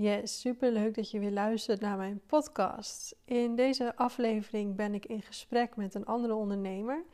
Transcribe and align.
Yes, 0.00 0.40
super 0.40 0.72
leuk 0.72 0.94
dat 0.94 1.10
je 1.10 1.18
weer 1.18 1.30
luistert 1.30 1.80
naar 1.80 1.96
mijn 1.96 2.20
podcast. 2.26 3.16
In 3.24 3.56
deze 3.56 3.96
aflevering 3.96 4.76
ben 4.76 4.94
ik 4.94 5.06
in 5.06 5.22
gesprek 5.22 5.76
met 5.76 5.94
een 5.94 6.06
andere 6.06 6.34
ondernemer. 6.34 7.04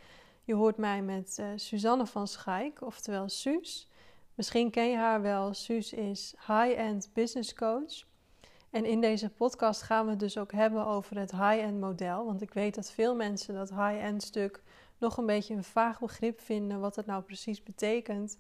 Je 0.45 0.54
hoort 0.54 0.77
mij 0.77 1.03
met 1.03 1.37
uh, 1.41 1.46
Suzanne 1.57 2.07
van 2.07 2.29
Schaik, 2.29 2.83
oftewel 2.83 3.29
Suus. 3.29 3.91
Misschien 4.35 4.71
ken 4.71 4.91
je 4.91 4.96
haar 4.96 5.22
wel. 5.22 5.54
Suus 5.54 5.93
is 5.93 6.35
high-end 6.38 7.11
business 7.12 7.54
coach. 7.54 8.04
En 8.71 8.85
in 8.85 9.00
deze 9.00 9.30
podcast 9.30 9.82
gaan 9.82 10.04
we 10.04 10.10
het 10.10 10.21
dus 10.21 10.38
ook 10.38 10.53
hebben 10.53 10.87
over 10.87 11.18
het 11.18 11.30
high-end 11.30 11.80
model. 11.80 12.24
Want 12.24 12.42
ik 12.42 12.53
weet 12.53 12.74
dat 12.74 12.90
veel 12.90 13.14
mensen 13.14 13.54
dat 13.54 13.71
high-end 13.71 14.22
stuk 14.22 14.62
nog 14.98 15.16
een 15.16 15.26
beetje 15.26 15.54
een 15.54 15.64
vaag 15.64 16.00
begrip 16.00 16.41
vinden, 16.41 16.80
wat 16.80 16.96
het 16.96 17.06
nou 17.06 17.23
precies 17.23 17.62
betekent. 17.62 18.38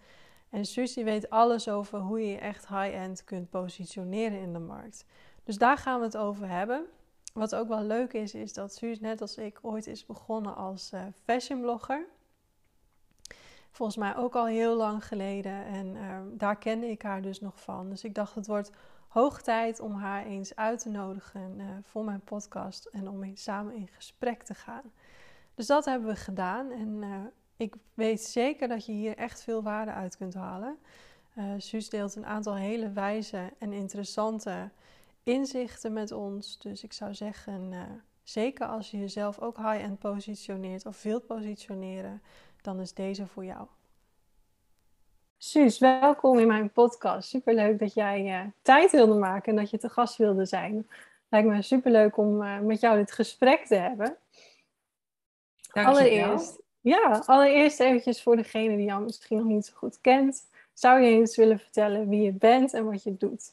En 0.50 0.62
die 0.94 1.04
weet 1.04 1.30
alles 1.30 1.68
over 1.68 1.98
hoe 1.98 2.20
je 2.20 2.30
je 2.30 2.38
echt 2.38 2.68
high-end 2.68 3.24
kunt 3.24 3.50
positioneren 3.50 4.40
in 4.40 4.52
de 4.52 4.58
markt. 4.58 5.04
Dus 5.44 5.58
daar 5.58 5.76
gaan 5.76 5.98
we 5.98 6.04
het 6.04 6.16
over 6.16 6.48
hebben. 6.48 6.86
Wat 7.32 7.54
ook 7.54 7.68
wel 7.68 7.82
leuk 7.82 8.12
is, 8.12 8.34
is 8.34 8.52
dat 8.52 8.74
Suus 8.74 9.00
net 9.00 9.20
als 9.20 9.36
ik 9.36 9.58
ooit 9.62 9.86
is 9.86 10.06
begonnen 10.06 10.56
als 10.56 10.92
uh, 10.92 11.00
fashionblogger. 11.24 12.06
Volgens 13.70 13.96
mij 13.96 14.16
ook 14.16 14.34
al 14.34 14.46
heel 14.46 14.76
lang 14.76 15.06
geleden. 15.06 15.64
En 15.64 15.86
uh, 15.86 16.18
daar 16.30 16.56
kende 16.56 16.86
ik 16.86 17.02
haar 17.02 17.22
dus 17.22 17.40
nog 17.40 17.60
van. 17.60 17.90
Dus 17.90 18.04
ik 18.04 18.14
dacht, 18.14 18.34
het 18.34 18.46
wordt 18.46 18.70
hoog 19.08 19.42
tijd 19.42 19.80
om 19.80 19.92
haar 19.92 20.24
eens 20.24 20.56
uit 20.56 20.78
te 20.78 20.88
nodigen 20.88 21.54
uh, 21.58 21.64
voor 21.82 22.04
mijn 22.04 22.20
podcast. 22.20 22.84
En 22.84 23.08
om 23.08 23.36
samen 23.36 23.74
in 23.74 23.88
gesprek 23.88 24.42
te 24.42 24.54
gaan. 24.54 24.92
Dus 25.54 25.66
dat 25.66 25.84
hebben 25.84 26.08
we 26.08 26.16
gedaan. 26.16 26.70
En 26.70 27.02
ik 27.56 27.74
weet 27.94 28.22
zeker 28.22 28.68
dat 28.68 28.86
je 28.86 28.92
hier 28.92 29.16
echt 29.16 29.42
veel 29.42 29.62
waarde 29.62 29.90
uit 29.90 30.16
kunt 30.16 30.34
halen. 30.34 30.78
Uh, 31.38 31.44
Suus 31.58 31.88
deelt 31.88 32.14
een 32.14 32.26
aantal 32.26 32.54
hele 32.54 32.92
wijze 32.92 33.52
en 33.58 33.72
interessante 33.72 34.70
inzichten 35.22 35.92
met 35.92 36.12
ons. 36.12 36.58
Dus 36.58 36.84
ik 36.84 36.92
zou 36.92 37.14
zeggen, 37.14 37.72
uh, 37.72 37.82
zeker 38.22 38.66
als 38.66 38.90
je 38.90 38.98
jezelf 38.98 39.40
ook 39.40 39.56
high-end 39.56 39.98
positioneert 39.98 40.86
of 40.86 41.02
wilt 41.02 41.26
positioneren, 41.26 42.22
dan 42.62 42.80
is 42.80 42.92
deze 42.92 43.26
voor 43.26 43.44
jou. 43.44 43.66
Suus, 45.38 45.78
welkom 45.78 46.38
in 46.38 46.46
mijn 46.46 46.70
podcast. 46.70 47.28
Superleuk 47.28 47.78
dat 47.78 47.94
jij 47.94 48.42
uh, 48.42 48.50
tijd 48.62 48.90
wilde 48.90 49.14
maken 49.14 49.50
en 49.50 49.56
dat 49.56 49.70
je 49.70 49.78
te 49.78 49.88
gast 49.88 50.16
wilde 50.16 50.44
zijn. 50.44 50.88
Lijkt 51.28 51.48
me 51.48 51.62
superleuk 51.62 52.16
om 52.16 52.36
met 52.66 52.80
jou 52.80 52.96
dit 52.96 53.12
gesprek 53.12 53.66
te 53.66 53.74
hebben. 53.74 54.16
Dankjewel. 55.72 56.00
Allereerst, 56.00 56.62
ja, 56.88 57.22
allereerst 57.26 57.80
eventjes 57.80 58.22
voor 58.22 58.36
degene 58.36 58.76
die 58.76 58.86
jou 58.86 59.04
misschien 59.04 59.36
nog 59.36 59.46
niet 59.46 59.66
zo 59.66 59.72
goed 59.74 60.00
kent. 60.00 60.42
Zou 60.72 61.00
je 61.00 61.10
eens 61.10 61.36
willen 61.36 61.58
vertellen 61.58 62.08
wie 62.08 62.20
je 62.20 62.32
bent 62.32 62.74
en 62.74 62.84
wat 62.84 63.02
je 63.02 63.16
doet? 63.16 63.52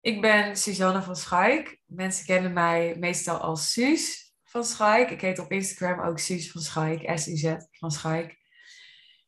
Ik 0.00 0.20
ben 0.20 0.56
Suzanne 0.56 1.02
van 1.02 1.16
Schaik. 1.16 1.80
Mensen 1.86 2.26
kennen 2.26 2.52
mij 2.52 2.96
meestal 2.98 3.36
als 3.38 3.72
Suus 3.72 4.34
van 4.44 4.64
Schaik. 4.64 5.10
Ik 5.10 5.20
heet 5.20 5.38
op 5.38 5.50
Instagram 5.52 6.06
ook 6.06 6.18
Suus 6.18 6.50
van 6.50 6.60
Schaik, 6.60 7.18
S-U-Z 7.18 7.54
van 7.70 7.90
Schaik. 7.90 8.38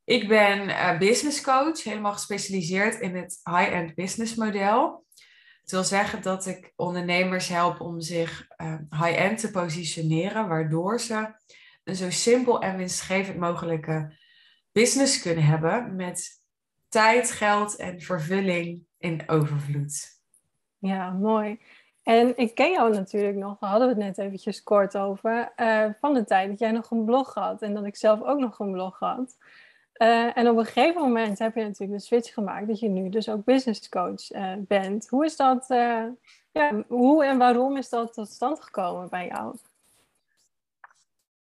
Ik 0.05 0.29
ben 0.29 0.69
uh, 0.69 0.99
business 0.99 1.41
coach, 1.41 1.83
helemaal 1.83 2.13
gespecialiseerd 2.13 3.01
in 3.01 3.17
het 3.17 3.41
high-end 3.45 3.95
business 3.95 4.35
model. 4.35 5.07
Het 5.61 5.71
wil 5.71 5.85
zeggen 5.85 6.23
dat 6.23 6.47
ik 6.47 6.73
ondernemers 6.77 7.49
help 7.49 7.81
om 7.81 8.01
zich 8.01 8.47
uh, 8.57 8.75
high-end 8.91 9.39
te 9.41 9.51
positioneren, 9.51 10.49
waardoor 10.49 11.01
ze 11.01 11.35
een 11.89 11.97
zo 11.97 12.11
simpel 12.11 12.61
en 12.61 12.77
winstgevend 12.77 13.39
mogelijke 13.39 14.17
business 14.73 15.23
kunnen 15.23 15.45
hebben 15.45 15.97
met 15.97 16.43
tijd, 16.89 17.31
geld 17.31 17.77
en 17.77 18.01
vervulling 18.01 18.83
in 18.99 19.23
overvloed. 19.27 20.21
Ja, 20.79 21.11
mooi. 21.11 21.61
En 22.03 22.37
ik 22.37 22.55
ken 22.55 22.71
jou 22.71 22.93
natuurlijk 22.93 23.37
nog, 23.37 23.59
daar 23.59 23.71
hadden 23.71 23.89
we 23.89 23.95
het 23.95 24.17
net 24.17 24.27
eventjes 24.27 24.63
kort 24.63 24.97
over, 24.97 25.53
uh, 25.57 25.85
van 26.01 26.15
de 26.15 26.25
tijd 26.25 26.49
dat 26.49 26.59
jij 26.59 26.71
nog 26.71 26.91
een 26.91 27.05
blog 27.05 27.35
had 27.35 27.63
en 27.63 27.75
dat 27.75 27.85
ik 27.85 27.97
zelf 27.97 28.23
ook 28.23 28.39
nog 28.39 28.59
een 28.59 28.73
blog 28.73 28.99
had. 28.99 29.37
Uh, 30.03 30.37
en 30.37 30.49
op 30.49 30.57
een 30.57 30.65
gegeven 30.65 31.01
moment 31.01 31.39
heb 31.39 31.55
je 31.55 31.63
natuurlijk 31.63 31.99
de 31.99 32.07
switch 32.07 32.35
gemaakt 32.35 32.67
dat 32.67 32.81
je 32.81 32.89
nu 32.89 33.09
dus 33.09 33.29
ook 33.29 33.45
business 33.45 33.89
coach 33.89 34.31
uh, 34.31 34.53
bent. 34.59 35.09
Hoe 35.09 35.25
is 35.25 35.37
dat, 35.37 35.65
ja, 36.51 36.85
hoe 36.89 37.25
en 37.25 37.39
waarom 37.39 37.77
is 37.77 37.89
dat 37.89 38.13
tot 38.13 38.29
stand 38.29 38.61
gekomen 38.61 39.09
bij 39.09 39.27
jou? 39.27 39.57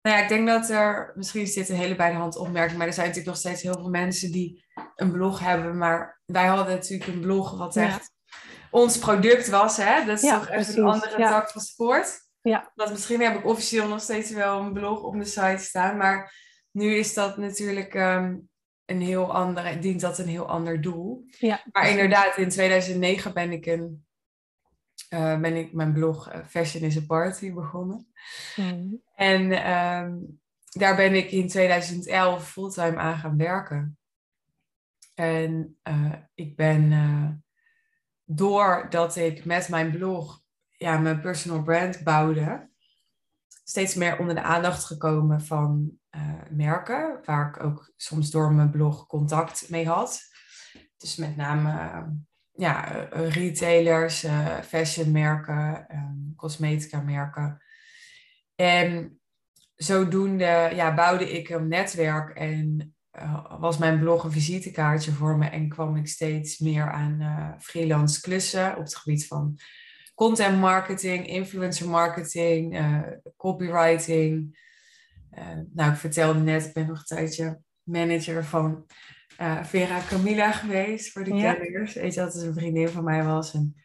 Nou 0.03 0.17
ja, 0.17 0.23
ik 0.23 0.29
denk 0.29 0.47
dat 0.47 0.71
er, 0.71 1.13
misschien 1.15 1.43
is 1.43 1.55
dit 1.55 1.69
een 1.69 1.77
hele 1.77 1.97
bij 1.97 2.11
de 2.11 2.17
hand 2.17 2.37
opmerking, 2.37 2.79
maar 2.79 2.87
er 2.87 2.93
zijn 2.93 3.07
natuurlijk 3.07 3.35
nog 3.35 3.45
steeds 3.45 3.63
heel 3.63 3.81
veel 3.81 3.91
mensen 3.91 4.33
die 4.33 4.65
een 4.95 5.13
blog 5.13 5.41
hebben. 5.41 5.79
Maar 5.79 6.21
wij 6.25 6.47
hadden 6.47 6.75
natuurlijk 6.75 7.11
een 7.11 7.21
blog 7.21 7.59
wat 7.59 7.77
echt 7.77 8.13
ons 8.71 8.99
product 8.99 9.49
was. 9.49 9.77
Hè? 9.77 10.05
Dat 10.05 10.23
is 10.23 10.31
toch 10.31 10.49
echt 10.49 10.77
een 10.77 10.85
andere 10.85 11.17
tak 11.17 11.51
van 11.51 11.61
sport. 11.61 12.21
Ja. 12.41 12.73
Dat 12.75 12.91
misschien 12.91 13.21
heb 13.21 13.39
ik 13.39 13.47
officieel 13.47 13.89
nog 13.89 14.01
steeds 14.01 14.31
wel 14.31 14.61
een 14.61 14.73
blog 14.73 15.03
op 15.03 15.19
de 15.19 15.25
site 15.25 15.63
staan. 15.65 15.97
Maar 15.97 16.35
nu 16.71 16.95
is 16.95 17.15
dat 17.15 17.37
natuurlijk 17.37 17.95
ehm, 17.95 18.37
een 18.85 19.01
heel 19.01 19.33
ander, 19.33 19.81
dient 19.81 20.01
dat 20.01 20.19
een 20.19 20.29
heel 20.29 20.49
ander 20.49 20.81
doel. 20.81 21.25
Ja, 21.39 21.63
maar 21.73 21.89
inderdaad, 21.89 22.37
in 22.37 22.49
2009 22.49 23.35
ben 23.35 23.53
ik 23.53 23.67
een 23.67 24.07
uh, 25.13 25.41
ben 25.41 25.57
ik 25.57 25.73
mijn 25.73 25.93
blog 25.93 26.33
uh, 26.33 26.45
Fashion 26.47 26.83
is 26.83 26.97
a 26.97 27.01
Party 27.07 27.53
begonnen. 27.53 28.07
Mm. 28.57 29.03
En 29.15 29.53
ehm, 29.53 30.19
daar 30.71 30.97
ben 30.97 31.15
ik 31.15 31.31
in 31.31 31.49
2011 31.49 32.51
fulltime 32.51 32.97
aan 32.97 33.17
gaan 33.17 33.37
werken. 33.37 33.99
En 35.15 35.79
uh, 35.89 36.13
ik 36.35 36.57
ben 36.57 37.45
doordat 38.25 39.17
ik 39.17 39.45
met 39.45 39.69
mijn 39.69 39.91
blog 39.91 40.41
ja, 40.77 40.99
mijn 40.99 41.21
personal 41.21 41.63
brand 41.63 42.03
bouwde, 42.03 42.71
steeds 43.65 43.95
meer 43.95 44.19
onder 44.19 44.35
de 44.35 44.43
aandacht 44.43 44.85
gekomen 44.85 45.41
van 45.41 45.99
merken, 46.51 47.21
waar 47.25 47.49
ik 47.49 47.63
ook 47.63 47.93
soms 47.97 48.31
door 48.31 48.53
mijn 48.53 48.71
blog 48.71 49.07
contact 49.07 49.71
mee 49.71 49.87
had. 49.87 50.21
Dus 50.97 51.17
met 51.17 51.37
name 51.37 52.05
ja, 52.53 53.09
eh, 53.11 53.31
retailers, 53.31 54.25
uh, 54.25 54.61
fashionmerken, 54.61 55.87
um, 55.93 56.33
cosmetica 56.37 57.01
merken. 57.01 57.63
En 58.55 59.21
zodoende 59.75 60.71
ja, 60.75 60.95
bouwde 60.95 61.31
ik 61.31 61.49
een 61.49 61.69
netwerk 61.69 62.37
en 62.37 62.95
was 63.59 63.79
mijn 63.79 63.99
blog 63.99 64.25
een 64.25 64.33
visitekaartje 64.33 65.13
voor 65.13 65.39
me 65.39 65.49
en 65.49 65.69
kwam 65.69 65.97
ik 65.97 66.09
steeds 66.09 66.59
meer 66.59 66.91
aan 66.91 67.57
freelance 67.61 68.21
klussen 68.21 68.77
op 68.77 68.83
het 68.83 68.97
gebied 68.97 69.27
van 69.27 69.59
content 70.15 70.61
marketing, 70.61 71.27
influencer 71.27 71.89
marketing, 71.89 72.79
copywriting. 73.37 74.59
nou, 75.73 75.93
ik 75.93 75.99
vertelde 75.99 76.39
net, 76.39 76.67
ik 76.67 76.73
ben 76.73 76.87
nog 76.87 76.99
een 76.99 77.17
tijdje 77.17 77.61
manager 77.83 78.45
van 78.45 78.87
uh, 79.41 79.65
Vera 79.65 80.01
Camilla 80.09 80.53
geweest 80.53 81.13
voor 81.13 81.25
de 81.25 81.35
ja. 81.35 81.55
kenners. 81.55 81.95
Weet 81.95 82.15
je, 82.15 82.21
dat 82.21 82.35
is 82.35 82.43
een 82.43 82.55
vriendin 82.55 82.89
van 82.89 83.05
mij 83.05 83.25
was. 83.25 83.55
En, 83.55 83.77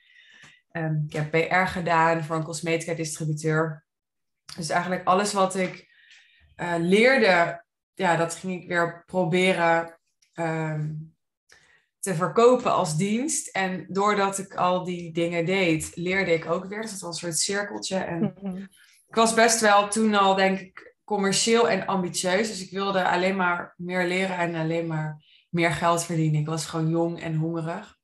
um, 0.71 1.03
ik 1.07 1.13
heb 1.13 1.31
PR 1.31 1.69
gedaan 1.69 2.23
voor 2.23 2.35
een 2.35 2.43
cosmetica 2.43 2.93
distributeur. 2.93 3.85
Dus 4.55 4.69
eigenlijk 4.69 5.07
alles 5.07 5.33
wat 5.33 5.55
ik 5.55 5.87
uh, 6.57 6.73
leerde, 6.77 7.63
ja, 7.93 8.15
dat 8.15 8.35
ging 8.35 8.61
ik 8.61 8.67
weer 8.67 9.03
proberen 9.05 9.99
um, 10.33 11.15
te 11.99 12.15
verkopen 12.15 12.73
als 12.73 12.97
dienst. 12.97 13.47
En 13.47 13.85
doordat 13.89 14.37
ik 14.37 14.55
al 14.55 14.83
die 14.83 15.13
dingen 15.13 15.45
deed, 15.45 15.91
leerde 15.95 16.33
ik 16.33 16.45
ook 16.45 16.65
weer. 16.65 16.81
Dus 16.81 16.91
dat 16.91 16.99
was 16.99 17.21
een 17.21 17.27
soort 17.27 17.39
cirkeltje. 17.39 17.97
En 17.97 18.19
mm 18.19 18.33
-hmm. 18.41 18.67
ik 19.07 19.15
was 19.15 19.33
best 19.33 19.61
wel 19.61 19.87
toen 19.87 20.15
al, 20.15 20.35
denk 20.35 20.59
ik, 20.59 20.95
commercieel 21.03 21.69
en 21.69 21.85
ambitieus. 21.85 22.47
Dus 22.47 22.61
ik 22.61 22.71
wilde 22.71 23.09
alleen 23.09 23.35
maar 23.35 23.73
meer 23.77 24.07
leren 24.07 24.37
en 24.37 24.55
alleen 24.55 24.87
maar 24.87 25.23
meer 25.49 25.71
geld 25.71 26.03
verdienen. 26.03 26.39
Ik 26.39 26.47
was 26.47 26.65
gewoon 26.65 26.89
jong 26.89 27.21
en 27.21 27.35
hongerig. 27.35 27.97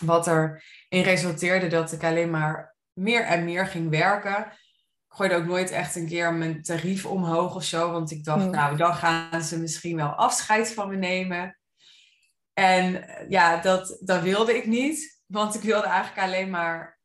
Wat 0.00 0.26
erin 0.26 1.02
resulteerde 1.02 1.66
dat 1.66 1.92
ik 1.92 2.04
alleen 2.04 2.30
maar 2.30 2.76
meer 2.92 3.22
en 3.22 3.44
meer 3.44 3.66
ging 3.66 3.90
werken. 3.90 4.46
Ik 4.46 5.16
gooide 5.16 5.34
ook 5.34 5.44
nooit 5.44 5.70
echt 5.70 5.96
een 5.96 6.06
keer 6.06 6.34
mijn 6.34 6.62
tarief 6.62 7.06
omhoog 7.06 7.54
of 7.54 7.64
zo. 7.64 7.92
Want 7.92 8.10
ik 8.10 8.24
dacht, 8.24 8.50
nou, 8.50 8.76
dan 8.76 8.94
gaan 8.94 9.42
ze 9.42 9.58
misschien 9.58 9.96
wel 9.96 10.08
afscheid 10.08 10.72
van 10.72 10.88
me 10.88 10.96
nemen. 10.96 11.58
En 12.52 13.04
ja, 13.28 13.60
dat, 13.60 13.98
dat 14.00 14.22
wilde 14.22 14.56
ik 14.56 14.66
niet. 14.66 15.22
Want 15.26 15.54
ik 15.54 15.60
wilde 15.60 15.86
eigenlijk 15.86 16.26
alleen 16.26 16.50
maar 16.50 16.98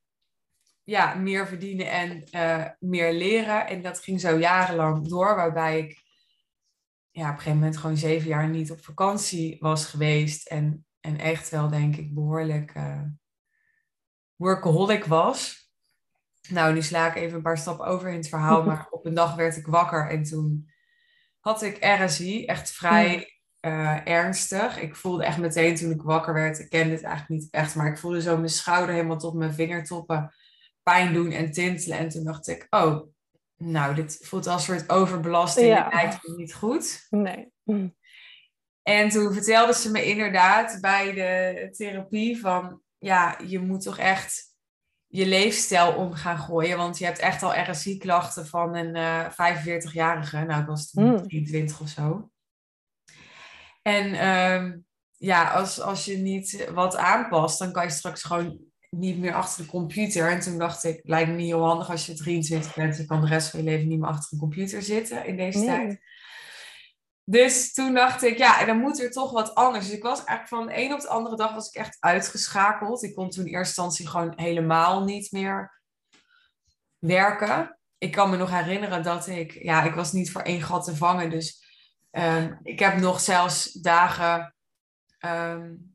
ja, 0.83 1.13
meer 1.13 1.47
verdienen 1.47 1.91
en 1.91 2.23
uh, 2.31 2.65
meer 2.79 3.13
leren. 3.13 3.67
En 3.67 3.81
dat 3.81 3.99
ging 3.99 4.21
zo 4.21 4.37
jarenlang 4.37 5.07
door, 5.07 5.35
waarbij 5.35 5.79
ik 5.79 6.04
ja, 7.15 7.23
op 7.23 7.29
een 7.29 7.37
gegeven 7.37 7.59
moment 7.59 7.77
gewoon 7.77 7.97
zeven 7.97 8.27
jaar 8.27 8.49
niet 8.49 8.71
op 8.71 8.83
vakantie 8.83 9.57
was 9.59 9.85
geweest. 9.85 10.47
En, 10.47 10.85
en 10.99 11.17
echt 11.17 11.49
wel, 11.49 11.69
denk 11.69 11.95
ik, 11.95 12.13
behoorlijk 12.13 12.75
uh, 12.75 13.01
workaholic 14.35 15.05
was. 15.05 15.69
Nou, 16.49 16.73
nu 16.73 16.81
sla 16.81 17.07
ik 17.07 17.15
even 17.15 17.35
een 17.35 17.43
paar 17.43 17.57
stappen 17.57 17.85
over 17.85 18.09
in 18.09 18.15
het 18.15 18.29
verhaal. 18.29 18.63
Maar 18.65 18.87
op 18.89 19.05
een 19.05 19.13
dag 19.13 19.35
werd 19.35 19.57
ik 19.57 19.67
wakker 19.67 20.09
en 20.09 20.23
toen 20.23 20.69
had 21.39 21.61
ik 21.61 21.77
RSI, 21.79 22.45
echt 22.45 22.71
vrij 22.71 23.39
eh, 23.59 24.07
ernstig. 24.07 24.79
Ik 24.79 24.95
voelde 24.95 25.25
echt 25.25 25.37
meteen 25.37 25.75
toen 25.75 25.91
ik 25.91 26.01
wakker 26.01 26.33
werd, 26.33 26.59
ik 26.59 26.69
kende 26.69 26.93
het 26.93 27.03
eigenlijk 27.03 27.41
niet 27.41 27.51
echt, 27.51 27.75
maar 27.75 27.87
ik 27.87 27.97
voelde 27.97 28.21
zo 28.21 28.37
mijn 28.37 28.49
schouder 28.49 28.95
helemaal 28.95 29.17
tot 29.17 29.33
mijn 29.33 29.53
vingertoppen 29.53 30.33
pijn 30.83 31.13
doen 31.13 31.31
en 31.31 31.51
tintelen. 31.51 31.97
En 31.97 32.09
toen 32.09 32.23
dacht 32.23 32.47
ik, 32.47 32.67
oh, 32.69 33.07
nou, 33.57 33.95
dit 33.95 34.17
voelt 34.21 34.47
als 34.47 34.67
een 34.67 34.79
soort 34.79 34.89
overbelasting. 34.89 35.67
Ja. 35.67 35.83
Dit 35.83 35.93
lijkt 35.93 36.37
niet 36.37 36.53
goed. 36.53 37.07
Nee. 37.09 37.53
En 38.83 39.09
toen 39.09 39.33
vertelde 39.33 39.73
ze 39.73 39.91
me 39.91 40.05
inderdaad 40.05 40.77
bij 40.81 41.13
de 41.13 41.69
therapie 41.71 42.39
van, 42.39 42.81
ja, 42.97 43.39
je 43.47 43.59
moet 43.59 43.81
toch 43.81 43.97
echt 43.97 44.53
je 45.07 45.25
leefstijl 45.25 45.93
om 45.93 46.13
gaan 46.13 46.37
gooien. 46.37 46.77
Want 46.77 46.97
je 46.97 47.05
hebt 47.05 47.19
echt 47.19 47.43
al 47.43 47.71
RSI-klachten 47.71 48.47
van 48.47 48.75
een 48.75 48.95
uh, 48.95 49.25
eh, 49.25 49.57
45-jarige. 49.57 50.43
Nou, 50.43 50.61
ik 50.61 50.67
was 50.67 50.89
toen 50.89 51.27
23 51.27 51.81
of 51.81 51.87
zo. 51.87 52.29
En 53.81 54.13
ehm, 54.13 54.77
ja, 55.17 55.51
als, 55.51 55.81
als 55.81 56.05
je 56.05 56.17
niet 56.17 56.69
wat 56.73 56.95
aanpast, 56.95 57.59
dan 57.59 57.71
kan 57.71 57.83
je 57.83 57.89
straks 57.89 58.23
gewoon 58.23 58.59
niet 58.97 59.17
meer 59.17 59.33
achter 59.33 59.63
de 59.63 59.69
computer. 59.69 60.29
En 60.29 60.39
toen 60.39 60.57
dacht 60.57 60.83
ik, 60.83 60.99
lijkt 61.03 61.29
me 61.29 61.35
niet 61.35 61.45
heel 61.45 61.65
handig 61.65 61.89
als 61.89 62.05
je 62.05 62.13
23 62.13 62.75
bent. 62.75 62.97
Je 62.97 63.05
kan 63.05 63.21
de 63.21 63.27
rest 63.27 63.49
van 63.49 63.59
je 63.59 63.65
leven 63.65 63.87
niet 63.87 63.99
meer 63.99 64.09
achter 64.09 64.33
een 64.33 64.39
computer 64.39 64.81
zitten 64.81 65.25
in 65.25 65.37
deze 65.37 65.65
tijd. 65.65 65.99
Dus 67.23 67.73
toen 67.73 67.93
dacht 67.93 68.23
ik, 68.23 68.37
ja, 68.37 68.65
dan 68.65 68.79
moet 68.79 69.01
er 69.01 69.11
toch 69.11 69.31
wat 69.31 69.55
anders. 69.55 69.85
Dus 69.85 69.95
ik 69.95 70.03
was 70.03 70.23
eigenlijk 70.23 70.47
van 70.47 70.65
de 70.65 70.83
een 70.83 70.93
op 70.93 70.99
de 71.01 71.07
andere 71.07 71.35
dag 71.35 71.53
was 71.53 71.67
ik 71.67 71.73
echt 71.73 71.97
uitgeschakeld. 71.99 73.03
Ik 73.03 73.15
kon 73.15 73.29
toen 73.29 73.45
in 73.45 73.53
eerste 73.53 73.81
instantie 73.81 74.07
gewoon 74.07 74.33
helemaal 74.35 75.03
niet 75.03 75.31
meer 75.31 75.81
werken. 76.99 77.79
Ik 77.97 78.11
kan 78.11 78.29
me 78.29 78.37
nog 78.37 78.49
herinneren 78.49 79.03
dat 79.03 79.27
ik, 79.27 79.63
ja, 79.63 79.83
ik 79.83 79.93
was 79.93 80.11
niet 80.11 80.31
voor 80.31 80.41
één 80.41 80.61
gat 80.61 80.83
te 80.83 80.95
vangen. 80.95 81.29
Dus 81.29 81.63
um, 82.11 82.59
ik 82.63 82.79
heb 82.79 82.97
nog 82.97 83.19
zelfs 83.19 83.71
dagen 83.71 84.55
um, 85.19 85.94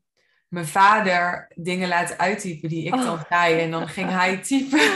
mijn 0.51 0.67
vader 0.67 1.51
dingen 1.55 1.87
laten 1.87 2.17
uittypen 2.17 2.69
die 2.69 2.85
ik 2.85 2.91
dan 2.91 3.09
oh. 3.09 3.23
zei. 3.29 3.59
En 3.59 3.71
dan 3.71 3.87
ging 3.87 4.09
hij 4.09 4.37
typen. 4.47 4.79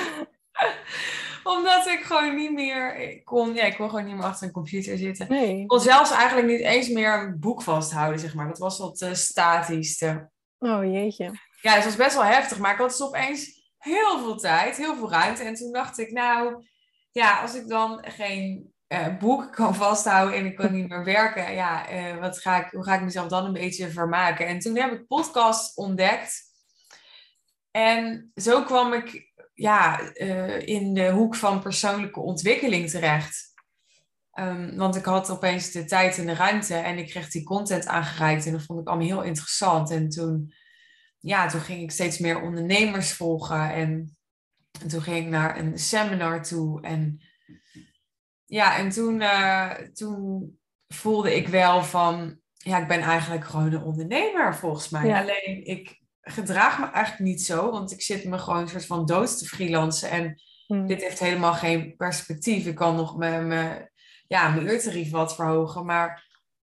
Omdat 1.43 1.87
ik 1.87 2.03
gewoon 2.03 2.35
niet 2.35 2.53
meer 2.53 2.95
ik 2.95 3.25
kon. 3.25 3.53
Ja, 3.53 3.63
ik 3.63 3.75
kon 3.75 3.89
gewoon 3.89 4.05
niet 4.05 4.15
meer 4.15 4.23
achter 4.23 4.47
een 4.47 4.53
computer 4.53 4.97
zitten. 4.97 5.27
Nee. 5.29 5.59
Ik 5.59 5.67
kon 5.67 5.79
zelfs 5.79 6.11
eigenlijk 6.11 6.47
niet 6.47 6.59
eens 6.59 6.89
meer 6.89 7.13
een 7.13 7.39
boek 7.39 7.61
vasthouden, 7.61 8.19
zeg 8.19 8.33
maar. 8.33 8.47
Dat 8.47 8.57
was 8.57 8.79
wat 8.79 9.01
uh, 9.01 9.13
statischste. 9.13 10.29
Oh 10.59 10.83
jeetje. 10.83 11.31
Ja, 11.61 11.73
het 11.73 11.83
was 11.83 11.95
best 11.95 12.15
wel 12.15 12.23
heftig. 12.23 12.57
Maar 12.57 12.71
ik 12.71 12.77
had 12.77 12.89
dus 12.89 13.01
opeens 13.01 13.71
heel 13.77 14.19
veel 14.19 14.37
tijd, 14.37 14.77
heel 14.77 14.95
veel 14.95 15.11
ruimte. 15.11 15.43
En 15.43 15.53
toen 15.53 15.71
dacht 15.71 15.97
ik, 15.99 16.11
nou, 16.11 16.65
ja, 17.11 17.41
als 17.41 17.55
ik 17.55 17.67
dan 17.67 18.05
geen 18.07 18.73
uh, 18.87 19.17
boek 19.17 19.53
kan 19.53 19.75
vasthouden 19.75 20.37
en 20.37 20.45
ik 20.45 20.55
kan 20.55 20.73
niet 20.73 20.89
meer 20.89 21.03
werken, 21.03 21.53
ja, 21.53 21.91
uh, 21.91 22.19
wat 22.19 22.39
ga 22.39 22.65
ik, 22.65 22.71
hoe 22.71 22.83
ga 22.83 22.95
ik 22.95 23.01
mezelf 23.01 23.27
dan 23.27 23.45
een 23.45 23.53
beetje 23.53 23.89
vermaken? 23.89 24.47
En 24.47 24.59
toen 24.59 24.77
heb 24.77 24.91
ik 24.91 25.07
podcast 25.07 25.77
ontdekt. 25.77 26.43
En 27.71 28.31
zo 28.35 28.63
kwam 28.63 28.93
ik 28.93 29.33
ja, 29.53 30.11
uh, 30.13 30.67
in 30.67 30.93
de 30.93 31.09
hoek 31.09 31.35
van 31.35 31.61
persoonlijke 31.61 32.19
ontwikkeling 32.19 32.89
terecht. 32.89 33.53
Um, 34.39 34.77
want 34.77 34.95
ik 34.95 35.05
had 35.05 35.29
opeens 35.29 35.71
de 35.71 35.85
tijd 35.85 36.17
en 36.17 36.25
de 36.25 36.33
ruimte 36.33 36.75
en 36.75 36.97
ik 36.97 37.07
kreeg 37.07 37.29
die 37.29 37.43
content 37.43 37.88
aangereikt 37.88 38.45
en 38.45 38.51
dat 38.51 38.63
vond 38.63 38.79
ik 38.79 38.88
allemaal 38.88 39.07
heel 39.07 39.23
interessant. 39.23 39.91
En 39.91 40.09
toen, 40.09 40.53
ja, 41.19 41.47
toen 41.47 41.61
ging 41.61 41.81
ik 41.81 41.91
steeds 41.91 42.17
meer 42.17 42.41
ondernemers 42.41 43.13
volgen 43.13 43.73
en, 43.73 44.17
en 44.81 44.88
toen 44.88 45.01
ging 45.01 45.25
ik 45.25 45.31
naar 45.31 45.57
een 45.57 45.77
seminar 45.77 46.43
toe. 46.43 46.81
En 46.81 47.21
ja, 48.55 48.77
en 48.77 48.89
toen, 48.89 49.21
uh, 49.21 49.71
toen 49.71 50.59
voelde 50.87 51.35
ik 51.35 51.47
wel 51.47 51.83
van, 51.83 52.39
ja, 52.53 52.77
ik 52.77 52.87
ben 52.87 53.01
eigenlijk 53.01 53.45
gewoon 53.45 53.73
een 53.73 53.83
ondernemer 53.83 54.55
volgens 54.55 54.89
mij. 54.89 55.13
Alleen 55.13 55.65
ik 55.65 56.01
gedraag 56.21 56.79
me 56.79 56.85
eigenlijk 56.85 57.23
niet 57.23 57.41
zo, 57.41 57.71
want 57.71 57.91
ik 57.91 58.01
zit 58.01 58.25
me 58.25 58.37
gewoon 58.37 58.59
een 58.61 58.67
soort 58.67 58.85
van 58.85 59.05
dood 59.05 59.37
te 59.37 59.45
freelancen. 59.45 60.09
En 60.09 60.41
hmm. 60.67 60.87
dit 60.87 61.01
heeft 61.01 61.19
helemaal 61.19 61.53
geen 61.53 61.95
perspectief. 61.95 62.65
Ik 62.65 62.75
kan 62.75 62.95
nog 62.95 63.17
mijn, 63.17 63.47
mijn, 63.47 63.91
ja, 64.27 64.49
mijn 64.49 64.67
uurtarief 64.67 65.11
wat 65.11 65.35
verhogen, 65.35 65.85
maar 65.85 66.27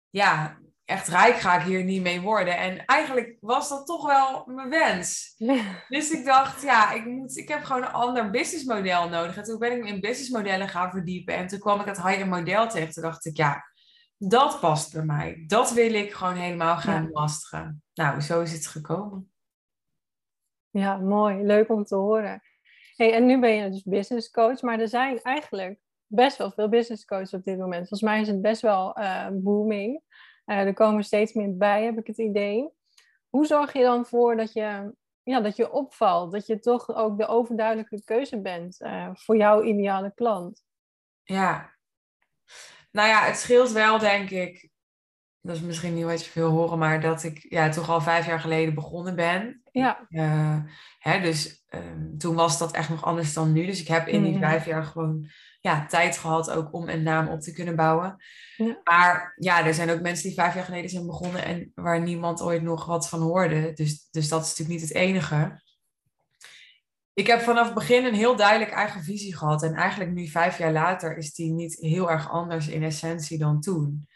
ja, 0.10 0.60
echt 0.94 1.08
rijk 1.08 1.36
ga 1.36 1.56
ik 1.60 1.66
hier 1.66 1.84
niet 1.84 2.02
mee 2.02 2.22
worden. 2.22 2.58
En 2.58 2.86
eigenlijk 2.86 3.38
was 3.40 3.70
dat 3.70 3.86
toch 3.86 4.06
wel 4.06 4.44
mijn 4.46 4.70
wens. 4.70 5.36
Dus 5.90 6.12
ik 6.12 6.26
dacht, 6.26 6.62
ja, 6.62 6.92
ik, 6.92 7.06
moet, 7.06 7.38
ik 7.38 7.48
heb 7.48 7.64
gewoon 7.64 7.82
een 7.82 7.92
ander 7.92 8.30
businessmodel 8.30 9.10
nodig. 9.10 9.38
En 9.38 9.44
toen 9.44 9.60
ben 9.60 9.72
ik 9.72 9.84
me 9.84 9.88
in 9.88 10.00
businessmodellen 10.00 10.70
gaan 10.70 10.92
verdiepen. 10.92 11.36
En 11.36 11.48
toen 11.48 11.60
kwam 11.60 11.80
ik 11.80 11.86
het 11.86 12.04
high-end 12.04 12.30
model 12.30 12.70
tegen. 12.70 12.94
Toen 12.94 13.04
dacht 13.04 13.26
ik, 13.26 13.38
ja, 13.38 13.64
dat 14.18 14.60
past 14.60 14.94
bij 14.94 15.04
mij. 15.04 15.44
Dat 15.48 15.72
wil 15.72 15.94
ik 15.94 16.14
gewoon 16.14 16.36
helemaal 16.36 16.78
gaan 16.78 17.10
masteren. 17.12 17.84
Nou, 17.94 18.22
zo 18.22 18.42
is 18.42 18.54
het 18.54 18.68
gekomen. 18.68 19.32
Ja, 20.70 20.98
mooi. 20.98 21.44
Leuk 21.44 21.70
om 21.70 21.84
te 21.84 21.96
horen. 21.96 22.42
Hey, 22.96 23.14
en 23.14 23.26
nu 23.26 23.40
ben 23.40 23.52
je 23.52 23.70
dus 23.70 23.84
business 23.84 24.32
coach, 24.32 24.62
maar 24.62 24.80
er 24.80 24.88
zijn 24.88 25.22
eigenlijk 25.22 25.80
best 26.08 26.38
wel 26.38 26.52
veel 26.52 26.70
business 26.70 27.06
coaches 27.06 27.34
op 27.34 27.44
dit 27.44 27.58
moment. 27.58 27.88
Volgens 27.88 28.02
mij 28.02 28.22
is 28.22 28.28
het 28.28 28.42
best 28.42 28.62
wel 28.62 29.00
uh, 29.00 29.28
booming. 29.32 30.02
Uh, 30.46 30.58
er 30.58 30.74
komen 30.74 31.04
steeds 31.04 31.34
meer 31.34 31.58
bij, 31.58 31.84
heb 31.84 31.98
ik 31.98 32.08
het 32.08 32.18
idee. 32.18 32.70
Hoe 33.30 33.46
zorg 33.46 33.74
je 33.74 33.82
dan 33.82 34.06
voor 34.06 34.36
dat 34.36 34.54
je, 34.54 34.94
ja, 35.24 35.42
dat 35.42 35.56
je 35.56 35.72
opvalt? 35.72 36.32
Dat 36.32 36.48
je 36.48 36.60
toch 36.60 36.96
ook 36.96 37.18
de 37.18 37.28
overduidelijke 37.28 38.04
keuze 38.04 38.42
bent 38.42 38.82
uh, 38.82 39.10
voor 39.14 39.38
jouw 39.38 39.64
ideale 39.64 40.14
klant? 40.14 40.64
Ja, 41.24 41.74
nou 42.92 43.08
ja, 43.08 43.24
het 43.24 43.38
scheelt 43.38 43.72
wel, 43.72 44.00
denk 44.00 44.30
ik, 44.30 44.70
dat 45.44 45.56
is 45.56 45.62
misschien 45.62 45.94
niet 45.94 46.04
wat 46.04 46.26
je 46.26 46.32
veel 46.32 46.50
horen, 46.50 46.78
maar 46.78 47.02
dat 47.02 47.24
ik 47.24 47.46
ja, 47.50 47.70
toch 47.70 47.90
al 47.90 48.02
vijf 48.02 48.26
jaar 48.26 48.40
geleden 48.40 48.74
begonnen 48.74 49.16
ben. 49.16 49.62
Ja. 49.72 50.06
Uh, 50.10 50.58
hè, 51.00 51.22
dus 51.22 51.64
um, 51.70 52.18
toen 52.18 52.36
was 52.36 52.58
dat 52.58 52.72
echt 52.72 52.90
nog 52.90 53.04
anders 53.04 53.34
dan 53.34 53.52
nu. 53.52 53.66
Dus 53.66 53.82
ik 53.82 53.88
heb 53.88 54.08
in 54.08 54.24
die 54.24 54.34
mm-hmm. 54.34 54.50
vijf 54.50 54.66
jaar 54.66 54.84
gewoon 54.84 55.30
ja, 55.60 55.86
tijd 55.86 56.18
gehad 56.18 56.52
ook 56.52 56.74
om 56.74 56.90
een 56.90 57.04
naam 57.04 57.28
op 57.28 57.42
te 57.42 57.54
kunnen 57.54 57.76
bouwen. 57.76 58.16
Ja. 58.58 58.80
Maar 58.84 59.34
ja, 59.36 59.66
er 59.66 59.74
zijn 59.74 59.90
ook 59.90 60.02
mensen 60.02 60.28
die 60.28 60.38
vijf 60.38 60.54
jaar 60.56 60.64
geleden 60.64 60.90
zijn 60.90 61.06
begonnen 61.06 61.44
en 61.44 61.72
waar 61.76 62.02
niemand 62.02 62.42
ooit 62.42 62.62
nog 62.62 62.86
wat 62.86 63.10
van 63.10 63.22
hoorde. 63.22 63.74
Dus, 63.74 64.08
dus 64.12 64.30
dat 64.30 64.42
is 64.42 64.48
natuurlijk 64.48 64.80
niet 64.80 64.90
het 64.90 64.98
enige. 64.98 65.62
Ik 67.14 67.28
heb 67.28 67.42
vanaf 67.42 67.66
het 67.66 67.74
begin 67.74 68.06
een 68.06 68.14
heel 68.14 68.36
duidelijk 68.36 68.72
eigen 68.72 69.04
visie 69.04 69.36
gehad. 69.36 69.64
En 69.64 69.74
eigenlijk 69.74 70.12
nu 70.12 70.28
vijf 70.28 70.58
jaar 70.58 70.72
later 70.72 71.18
is 71.18 71.34
die 71.34 71.52
niet 71.52 71.76
heel 71.80 72.12
erg 72.12 72.32
anders 72.32 72.68
in 72.68 72.84
essentie 72.84 73.38
dan 73.38 73.62
toen. 73.62 74.08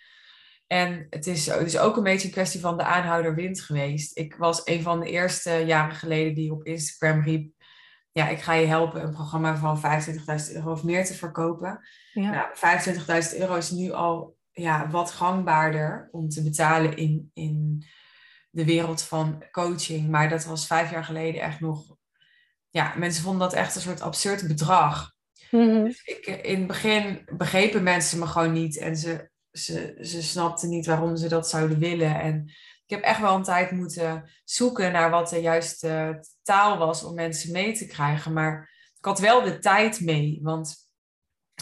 En 0.67 1.07
het 1.09 1.27
is, 1.27 1.45
het 1.45 1.67
is 1.67 1.77
ook 1.77 1.97
een 1.97 2.03
beetje 2.03 2.27
een 2.27 2.33
kwestie 2.33 2.59
van 2.59 2.77
de 2.77 2.83
aanhouder 2.83 3.35
wind 3.35 3.61
geweest. 3.61 4.17
Ik 4.17 4.35
was 4.35 4.61
een 4.65 4.81
van 4.81 4.99
de 4.99 5.09
eerste 5.09 5.51
jaren 5.51 5.95
geleden 5.95 6.35
die 6.35 6.51
op 6.51 6.63
Instagram 6.63 7.23
riep... 7.23 7.55
Ja, 8.11 8.27
ik 8.27 8.39
ga 8.39 8.53
je 8.53 8.65
helpen 8.65 9.03
een 9.03 9.13
programma 9.13 9.57
van 9.57 9.81
25.000 9.81 10.55
euro 10.55 10.71
of 10.71 10.83
meer 10.83 11.05
te 11.05 11.13
verkopen. 11.13 11.79
Ja. 12.13 12.31
Nou, 12.31 13.23
25.000 13.33 13.39
euro 13.39 13.55
is 13.55 13.71
nu 13.71 13.91
al 13.91 14.37
ja, 14.51 14.89
wat 14.89 15.11
gangbaarder 15.11 16.09
om 16.11 16.29
te 16.29 16.43
betalen 16.43 16.97
in, 16.97 17.31
in 17.33 17.85
de 18.49 18.65
wereld 18.65 19.01
van 19.01 19.43
coaching. 19.51 20.09
Maar 20.09 20.29
dat 20.29 20.45
was 20.45 20.67
vijf 20.67 20.91
jaar 20.91 21.03
geleden 21.03 21.41
echt 21.41 21.59
nog... 21.59 21.95
Ja, 22.69 22.93
mensen 22.97 23.23
vonden 23.23 23.41
dat 23.41 23.53
echt 23.53 23.75
een 23.75 23.81
soort 23.81 24.01
absurd 24.01 24.47
bedrag. 24.47 25.15
Mm 25.51 25.83
dus 25.83 26.03
ik, 26.03 26.25
in 26.25 26.57
het 26.57 26.67
begin 26.67 27.21
begrepen 27.37 27.83
mensen 27.83 28.19
me 28.19 28.25
gewoon 28.25 28.53
niet. 28.53 28.77
En 28.77 28.95
ze 28.95 29.29
ze, 29.57 29.97
ze 30.01 30.67
niet 30.67 30.85
waarom 30.85 31.17
ze 31.17 31.27
dat 31.27 31.49
zouden 31.49 31.79
willen. 31.79 32.19
En 32.19 32.43
ik 32.85 32.95
heb 32.95 33.01
echt 33.01 33.19
wel 33.19 33.35
een 33.35 33.43
tijd 33.43 33.71
moeten 33.71 34.29
zoeken 34.43 34.91
naar 34.91 35.09
wat 35.09 35.29
de 35.29 35.41
juiste 35.41 36.23
taal 36.43 36.77
was 36.77 37.03
om 37.03 37.13
mensen 37.13 37.51
mee 37.51 37.73
te 37.73 37.87
krijgen. 37.87 38.33
Maar 38.33 38.71
ik 38.97 39.05
had 39.05 39.19
wel 39.19 39.43
de 39.43 39.59
tijd 39.59 39.99
mee, 39.99 40.39
want 40.41 40.75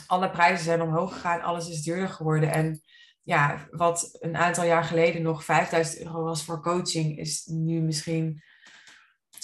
alle 0.08 0.30
prijzen 0.30 0.66
zijn 0.66 0.82
omhoog 0.82 1.14
gegaan, 1.14 1.42
alles 1.42 1.70
is 1.70 1.82
duurder 1.82 2.10
geworden. 2.10 2.52
En 2.52 2.82
ja, 3.22 3.68
wat 3.72 4.18
een 4.20 4.38
aantal 4.38 4.64
jaar 4.64 4.84
geleden 4.84 5.22
nog 5.22 5.44
5000 5.44 6.02
euro 6.02 6.24
was 6.24 6.44
voor 6.44 6.62
coaching, 6.62 7.18
is 7.18 7.46
nu 7.46 7.82
misschien 7.82 8.44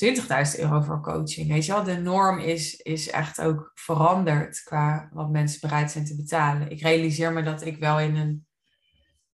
20.000 0.06 0.60
euro 0.60 0.82
voor 0.82 1.02
coaching. 1.02 1.48
Weet 1.48 1.66
je 1.66 1.72
wel, 1.72 1.84
de 1.84 1.98
norm 1.98 2.40
is, 2.40 2.76
is 2.76 3.10
echt 3.10 3.42
ook 3.42 3.72
veranderd 3.74 4.64
qua 4.64 5.10
wat 5.14 5.30
mensen 5.30 5.60
bereid 5.62 5.92
zijn 5.92 6.06
te 6.06 6.16
betalen. 6.16 6.72
Ik 6.72 6.82
realiseer 6.82 7.34
me 7.34 7.44
dat 7.44 7.66
ik 7.66 7.78
wel 7.78 8.00
in 8.00 8.16
een, 8.16 8.48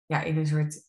ja, 0.05 0.21
in 0.21 0.37
een 0.37 0.47
soort 0.47 0.81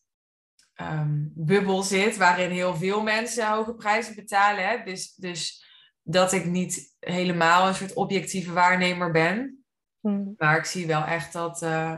um, 0.81 1.31
bubbel 1.35 1.83
zit 1.83 2.17
waarin 2.17 2.49
heel 2.49 2.75
veel 2.75 3.01
mensen 3.01 3.47
hoge 3.47 3.75
prijzen 3.75 4.15
betalen. 4.15 4.67
Hè? 4.67 4.83
Dus, 4.83 5.15
dus 5.15 5.65
dat 6.01 6.31
ik 6.31 6.45
niet 6.45 6.95
helemaal 6.99 7.67
een 7.67 7.75
soort 7.75 7.93
objectieve 7.93 8.53
waarnemer 8.53 9.11
ben. 9.11 9.65
Hmm. 9.99 10.33
Maar 10.37 10.57
ik 10.57 10.65
zie 10.65 10.87
wel 10.87 11.03
echt 11.03 11.33
dat, 11.33 11.61
uh, 11.61 11.97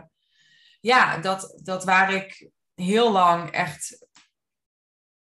ja, 0.80 1.18
dat, 1.18 1.60
dat 1.64 1.84
waar 1.84 2.14
ik 2.14 2.50
heel 2.76 3.12
lang 3.12 3.50
echt 3.50 4.07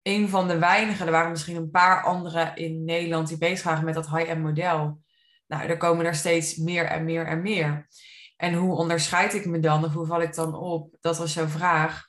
een 0.03 0.29
van 0.29 0.49
de 0.49 0.59
weinigen, 0.59 1.07
er 1.07 1.13
waren 1.13 1.31
misschien 1.31 1.57
een 1.57 1.71
paar 1.71 2.03
anderen 2.03 2.57
in 2.57 2.85
Nederland 2.85 3.29
die 3.29 3.39
bezig 3.39 3.65
waren 3.65 3.85
met 3.85 3.95
dat 3.95 4.11
high-end 4.11 4.43
model. 4.43 5.03
Nou, 5.47 5.69
er 5.69 5.77
komen 5.77 6.07
er 6.07 6.15
steeds 6.15 6.57
meer 6.57 6.85
en 6.85 7.05
meer 7.05 7.27
en 7.27 7.43
meer. 7.43 7.89
En 8.37 8.55
hoe 8.55 8.77
onderscheid 8.77 9.35
ik 9.35 9.47
me 9.47 9.59
dan 9.59 9.85
of 9.85 9.93
hoe 9.93 10.07
val 10.07 10.23
ik 10.23 10.35
dan 10.35 10.55
op? 10.55 10.97
Dat 11.01 11.19
was 11.19 11.35
jouw 11.35 11.47
vraag. 11.47 12.09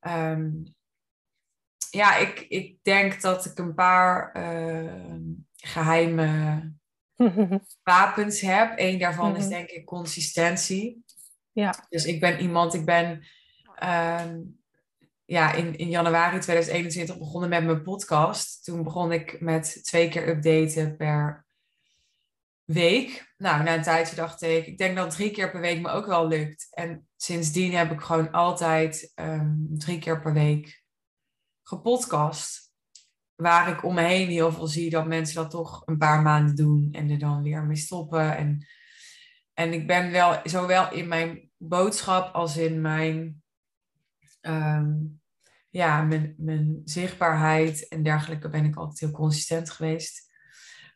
ehm, 0.00 0.50
ja, 1.90 2.16
ik, 2.16 2.40
ik 2.40 2.78
denk 2.82 3.20
dat 3.20 3.44
ik 3.44 3.58
een 3.58 3.74
paar 3.74 4.32
ehm, 4.32 5.22
geheime 5.56 6.60
wapens 7.82 8.40
heb. 8.40 8.72
Eén 8.76 8.98
daarvan 8.98 9.36
is 9.36 9.42
mhm. 9.42 9.50
denk 9.50 9.68
ik 9.68 9.84
consistentie. 9.84 11.04
Ja. 11.52 11.86
Dus 11.88 12.04
ik 12.04 12.20
ben 12.20 12.40
iemand, 12.40 12.74
ik 12.74 12.84
ben 12.84 13.26
ehm, 13.74 14.40
ja, 15.28 15.52
in, 15.52 15.76
in 15.76 15.88
januari 15.88 16.38
2021 16.38 17.18
begonnen 17.18 17.48
met 17.48 17.64
mijn 17.64 17.82
podcast. 17.82 18.64
Toen 18.64 18.82
begon 18.82 19.12
ik 19.12 19.40
met 19.40 19.84
twee 19.84 20.08
keer 20.08 20.28
updaten 20.28 20.96
per 20.96 21.46
week. 22.64 23.34
Nou, 23.36 23.62
na 23.62 23.74
een 23.74 23.82
tijdje 23.82 24.16
dacht 24.16 24.42
ik, 24.42 24.66
ik 24.66 24.78
denk 24.78 24.96
dat 24.96 25.10
drie 25.10 25.30
keer 25.30 25.50
per 25.50 25.60
week 25.60 25.80
me 25.80 25.88
ook 25.88 26.06
wel 26.06 26.28
lukt. 26.28 26.68
En 26.70 27.08
sindsdien 27.16 27.74
heb 27.74 27.90
ik 27.90 28.00
gewoon 28.00 28.30
altijd 28.30 29.12
ehm, 29.14 29.54
drie 29.68 29.98
keer 29.98 30.20
per 30.20 30.32
week 30.32 30.82
gepodcast. 31.62 32.72
Waar 33.34 33.68
ik 33.68 33.84
om 33.84 33.94
me 33.94 34.02
heen 34.02 34.28
heel 34.28 34.52
veel 34.52 34.66
zie 34.66 34.90
dat 34.90 35.06
mensen 35.06 35.34
dat 35.34 35.50
toch 35.50 35.82
een 35.86 35.98
paar 35.98 36.22
maanden 36.22 36.56
doen 36.56 36.88
en 36.92 37.10
er 37.10 37.18
dan 37.18 37.42
weer 37.42 37.62
mee 37.62 37.76
stoppen. 37.76 38.36
En, 38.36 38.66
en 39.54 39.72
ik 39.72 39.86
ben 39.86 40.10
wel 40.10 40.40
zowel 40.44 40.92
in 40.92 41.08
mijn 41.08 41.50
boodschap 41.56 42.34
als 42.34 42.56
in 42.56 42.80
mijn, 42.80 43.42
ehm, 44.40 44.94
ja, 45.78 46.02
mijn, 46.02 46.34
mijn 46.36 46.80
zichtbaarheid 46.84 47.88
en 47.88 48.02
dergelijke 48.02 48.48
ben 48.48 48.64
ik 48.64 48.76
altijd 48.76 48.98
heel 49.00 49.10
consistent 49.10 49.70
geweest. 49.70 50.32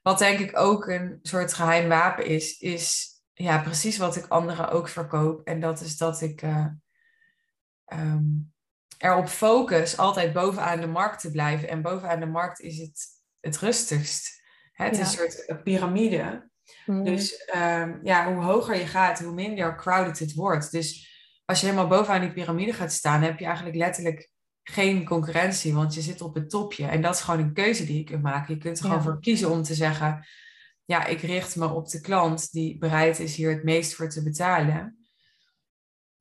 Wat 0.02 0.18
denk 0.18 0.38
ik 0.38 0.58
ook 0.58 0.86
een 0.86 1.18
soort 1.22 1.52
geheim 1.52 1.88
wapen 1.88 2.26
is, 2.26 2.58
is 2.58 3.10
ja, 3.32 3.62
precies 3.62 3.98
wat 3.98 4.16
ik 4.16 4.26
anderen 4.26 4.70
ook 4.70 4.88
verkoop. 4.88 5.46
En 5.46 5.60
dat 5.60 5.80
is 5.80 5.96
dat 5.96 6.20
ik 6.20 6.42
uh, 6.42 6.66
um, 7.86 8.52
erop 8.98 9.28
focus 9.28 9.98
altijd 9.98 10.32
bovenaan 10.32 10.80
de 10.80 10.86
markt 10.86 11.20
te 11.20 11.30
blijven. 11.30 11.68
En 11.68 11.82
bovenaan 11.82 12.20
de 12.20 12.26
markt 12.26 12.60
is 12.60 12.78
het 12.78 13.20
het 13.40 13.58
rustigst. 13.58 14.42
Het 14.72 14.92
is 14.92 14.98
een 14.98 15.06
soort 15.06 15.62
piramide. 15.62 16.50
Mhm. 16.86 17.04
Dus 17.04 17.52
um, 17.54 18.00
ja, 18.02 18.32
hoe 18.32 18.42
hoger 18.42 18.76
je 18.76 18.86
gaat, 18.86 19.20
hoe 19.20 19.34
minder 19.34 19.76
crowded 19.76 20.18
het 20.18 20.34
wordt. 20.34 20.70
Dus 20.70 21.10
als 21.44 21.60
je 21.60 21.66
helemaal 21.66 21.88
bovenaan 21.88 22.20
die 22.20 22.32
piramide 22.32 22.72
gaat 22.72 22.92
staan, 22.92 23.22
heb 23.22 23.38
je 23.38 23.44
eigenlijk 23.44 23.76
letterlijk 23.76 24.30
geen 24.62 25.04
concurrentie, 25.04 25.74
want 25.74 25.94
je 25.94 26.00
zit 26.00 26.20
op 26.20 26.34
het 26.34 26.50
topje. 26.50 26.86
En 26.86 27.02
dat 27.02 27.14
is 27.14 27.20
gewoon 27.20 27.40
een 27.40 27.52
keuze 27.52 27.84
die 27.86 27.98
je 27.98 28.04
kunt 28.04 28.22
maken. 28.22 28.54
Je 28.54 28.60
kunt 28.60 28.78
er 28.78 28.84
gewoon 28.84 29.02
voor 29.02 29.20
kiezen 29.20 29.50
om 29.50 29.62
te 29.62 29.74
zeggen, 29.74 30.26
ja, 30.84 31.06
ik 31.06 31.20
richt 31.20 31.56
me 31.56 31.68
op 31.68 31.88
de 31.88 32.00
klant 32.00 32.52
die 32.52 32.78
bereid 32.78 33.18
is 33.18 33.36
hier 33.36 33.50
het 33.50 33.64
meest 33.64 33.94
voor 33.94 34.08
te 34.08 34.22
betalen. 34.22 34.96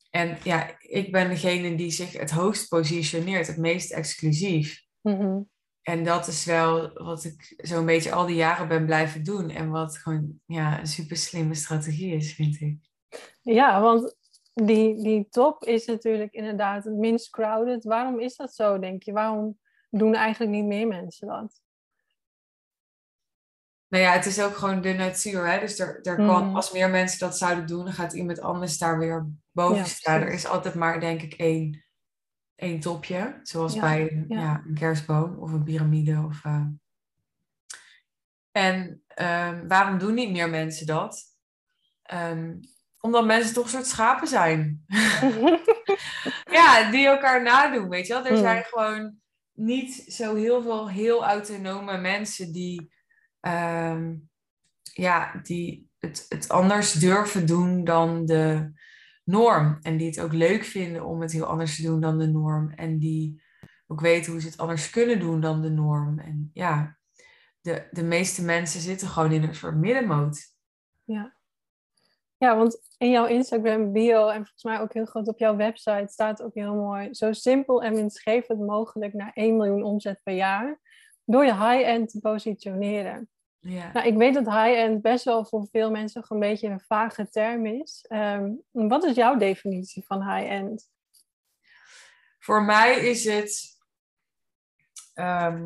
En 0.10 0.38
ja, 0.44 0.76
ik 0.80 1.12
ben 1.12 1.30
degene 1.30 1.76
die 1.76 1.92
zich 1.92 2.14
het 2.14 2.32
hoogst 2.32 2.68
positioneert, 2.68 3.48
het 3.48 3.58
meest 3.58 3.92
exclusief. 3.92 4.86
Mhm. 5.02 5.42
En 5.82 6.04
dat 6.04 6.28
is 6.28 6.46
wel 6.46 6.94
wat 6.94 7.24
ik 7.24 7.54
zo'n 7.58 7.86
beetje 7.86 8.12
al 8.12 8.26
die 8.26 8.36
jaren 8.36 8.68
ben 8.68 8.86
blijven 8.86 9.24
doen. 9.24 9.50
En 9.50 9.70
wat 9.70 9.98
gewoon 9.98 10.40
ja, 10.46 10.80
een 10.80 10.88
super 10.88 11.18
slimme 11.18 11.56
strategie 11.56 12.16
is, 12.16 12.34
vind 12.34 12.62
ik. 12.62 12.78
Ja, 13.42 13.82
want 13.82 14.16
die, 14.65 15.03
die 15.03 15.27
top 15.30 15.63
is 15.63 15.86
natuurlijk 15.86 16.34
inderdaad 16.34 16.84
het 16.84 16.94
minst 16.94 17.30
crowded. 17.30 17.84
Waarom 17.84 18.20
is 18.20 18.36
dat 18.36 18.53
zo, 18.53 18.80
denk 18.80 19.03
je? 19.03 19.12
Waarom 19.12 19.60
doen 19.89 20.15
eigenlijk 20.15 20.51
niet 20.51 20.65
meer 20.65 20.88
mensen 20.88 21.27
dat? 21.27 21.62
Nou 23.88 24.03
ja, 24.03 24.12
het 24.12 24.25
is 24.25 24.41
ook 24.41 24.56
gewoon 24.56 24.82
de 24.82 24.94
natuur. 24.94 25.48
Hè? 25.51 25.60
Dus 25.60 25.80
er, 25.80 26.01
er 26.01 26.15
kan, 26.15 26.46
mhm. 26.46 26.56
als 26.56 26.72
meer 26.72 26.89
mensen 26.89 27.20
dat 27.20 27.38
zouden 27.38 27.68
doen, 27.68 27.86
dan 27.86 27.94
gaat 27.94 28.13
iemand 28.13 28.39
anders 28.39 28.77
daar 28.77 29.00
weer 29.00 29.30
boven 29.51 29.86
staan. 29.86 30.22
Er 30.22 30.34
is 30.34 30.48
altijd 30.48 30.75
maar, 30.75 31.00
denk 31.00 31.22
ik, 31.22 31.34
één, 31.34 31.84
één 32.56 32.80
topje. 32.80 33.39
Zoals 33.44 33.80
bij 33.80 34.12
een, 34.12 34.25
ja. 34.27 34.63
een 34.68 34.74
kerstboom 34.74 35.38
of 35.38 35.51
een 35.51 35.63
piramide. 35.63 36.24
Of, 36.25 36.44
uh... 36.46 36.65
En 38.51 39.03
um, 39.15 39.68
waarom 39.68 39.98
doen 39.98 40.13
niet 40.13 40.32
meer 40.32 40.50
mensen 40.50 40.86
dat? 40.86 41.36
Um, 42.13 42.60
omdat 43.01 43.25
mensen 43.25 43.53
toch 43.53 43.63
een 43.63 43.70
soort 43.70 43.88
schapen 43.88 44.27
zijn. 44.27 44.86
ja, 46.60 46.91
die 46.91 47.05
elkaar 47.05 47.43
nadoen, 47.43 47.89
weet 47.89 48.08
je 48.08 48.13
wel. 48.13 48.25
Er 48.25 48.31
hmm. 48.31 48.41
zijn 48.41 48.63
gewoon 48.63 49.15
niet 49.53 49.93
zo 49.93 50.36
heel 50.36 50.62
veel 50.62 50.89
heel 50.89 51.25
autonome 51.25 51.98
mensen 51.98 52.51
die, 52.51 52.93
ehm, 53.39 54.15
ja, 54.93 55.39
die 55.43 55.89
het, 56.00 56.25
het 56.29 56.50
anders 56.50 56.93
durven 56.93 57.46
doen 57.46 57.84
dan 57.84 58.25
de 58.25 58.72
norm. 59.24 59.77
En 59.81 59.98
die 59.98 60.08
het 60.08 60.20
ook 60.20 60.34
leuk 60.34 60.63
vinden 60.63 61.05
om 61.05 61.22
het 61.22 61.31
heel 61.31 61.46
anders 61.46 61.75
te 61.75 61.81
doen 61.81 62.01
dan 62.01 62.20
de 62.20 62.27
norm. 62.27 62.70
En 62.70 62.98
die 62.98 63.43
ook 63.88 64.01
weten 64.01 64.31
hoe 64.31 64.41
ze 64.41 64.48
het 64.48 64.58
anders 64.58 64.89
kunnen 64.89 65.20
doen 65.20 65.41
dan 65.41 65.62
de 65.62 65.70
norm. 65.70 66.20
En 66.20 66.50
ja, 66.53 66.98
de, 67.62 67.88
de 67.91 68.03
meeste 68.03 68.43
mensen 68.43 68.81
zitten 68.81 69.08
gewoon 69.08 69.31
in 69.31 69.43
een 69.43 69.55
soort 69.55 69.75
middenmoot. 69.75 70.39
Ja. 71.03 71.39
Ja, 72.42 72.58
want 72.58 72.82
in 72.98 73.10
jouw 73.10 73.26
Instagram 73.26 73.92
bio 73.92 74.28
en 74.28 74.36
volgens 74.36 74.64
mij 74.64 74.80
ook 74.80 74.94
heel 74.94 75.06
groot 75.06 75.28
op 75.28 75.40
jouw 75.40 75.56
website 75.56 76.08
staat 76.08 76.42
ook 76.42 76.54
heel 76.54 76.76
mooi. 76.76 77.14
Zo 77.14 77.34
simpel 77.34 77.84
en 77.84 77.96
winstgevend 77.96 78.60
mogelijk 78.60 79.14
naar 79.14 79.32
1 79.34 79.56
miljoen 79.58 79.84
omzet 79.84 80.20
per 80.24 80.34
jaar. 80.34 80.80
Door 81.26 81.46
je 81.46 81.54
high-end 81.54 82.10
te 82.10 82.20
positioneren. 82.20 83.30
Ja. 83.60 83.92
Nou, 83.92 84.08
ik 84.08 84.18
weet 84.18 84.34
dat 84.34 84.46
high-end 84.46 85.02
best 85.02 85.26
wel 85.26 85.46
voor 85.46 85.68
veel 85.72 85.92
mensen 85.92 86.26
een 86.28 86.40
beetje 86.40 86.68
een 86.68 86.80
vage 86.80 87.30
term 87.30 87.66
is. 87.66 88.06
Ehm, 88.08 88.52
wat 88.72 89.04
is 89.04 89.16
jouw 89.16 89.38
definitie 89.38 90.06
van 90.06 90.36
high-end? 90.36 90.90
Voor 92.40 92.64
mij 92.64 93.00
is 93.00 93.26
het 93.26 93.78
ehm, 95.14 95.66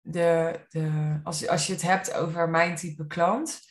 de, 0.00 0.60
de, 0.68 1.20
als, 1.24 1.48
als 1.48 1.66
je 1.66 1.72
het 1.72 1.82
hebt 1.82 2.12
over 2.12 2.48
mijn 2.48 2.76
type 2.76 3.06
klant, 3.06 3.65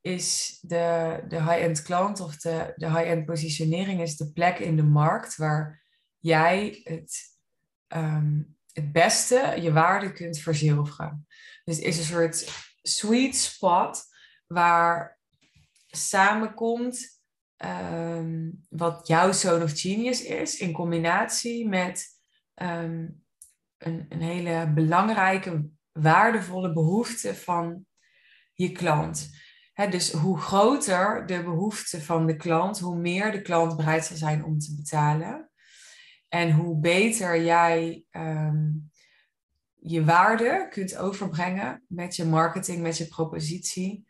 is 0.00 0.58
de, 0.60 1.20
de 1.28 1.42
high-end 1.42 1.82
klant 1.82 2.20
of 2.20 2.36
de, 2.36 2.72
de 2.76 2.90
high-end 2.90 3.24
positionering 3.24 4.00
is 4.00 4.16
de 4.16 4.32
plek 4.32 4.58
in 4.58 4.76
de 4.76 4.82
markt 4.82 5.36
waar 5.36 5.82
jij 6.18 6.80
het, 6.84 7.18
ehm, 7.86 8.42
het 8.72 8.92
beste 8.92 9.56
je 9.60 9.72
waarde 9.72 10.12
kunt 10.12 10.38
verzilveren. 10.38 11.26
Dus 11.64 11.76
het 11.76 11.84
is 11.84 11.98
een 11.98 12.04
soort 12.04 12.68
sweet 12.82 13.36
spot 13.36 14.02
waar 14.46 15.18
samenkomt 15.86 17.20
ehm, 17.56 18.50
wat 18.68 19.06
jouw 19.06 19.32
zone 19.32 19.64
of 19.64 19.80
genius 19.80 20.22
is 20.22 20.58
in 20.58 20.72
combinatie 20.72 21.68
met 21.68 22.06
ehm, 22.54 23.08
een, 23.78 24.06
een 24.08 24.22
hele 24.22 24.72
belangrijke, 24.74 25.68
waardevolle 25.92 26.72
behoefte 26.72 27.34
van 27.34 27.86
je 28.54 28.72
klant 28.72 29.30
dus 29.88 30.12
hoe 30.12 30.38
groter 30.38 31.26
de 31.26 31.42
behoefte 31.42 32.02
van 32.02 32.26
de 32.26 32.36
klant, 32.36 32.78
hoe 32.78 32.96
meer 32.96 33.32
de 33.32 33.42
klant 33.42 33.76
bereid 33.76 34.04
zal 34.04 34.16
zijn 34.16 34.44
om 34.44 34.58
te 34.58 34.74
betalen. 34.74 35.50
En 36.28 36.52
hoe 36.52 36.80
beter 36.80 37.42
jij 37.42 38.04
ehm, 38.10 38.68
je 39.74 40.04
waarde 40.04 40.66
kunt 40.70 40.96
overbrengen 40.96 41.84
met 41.88 42.16
je 42.16 42.24
marketing, 42.24 42.82
met 42.82 42.96
je 42.96 43.06
propositie, 43.06 44.06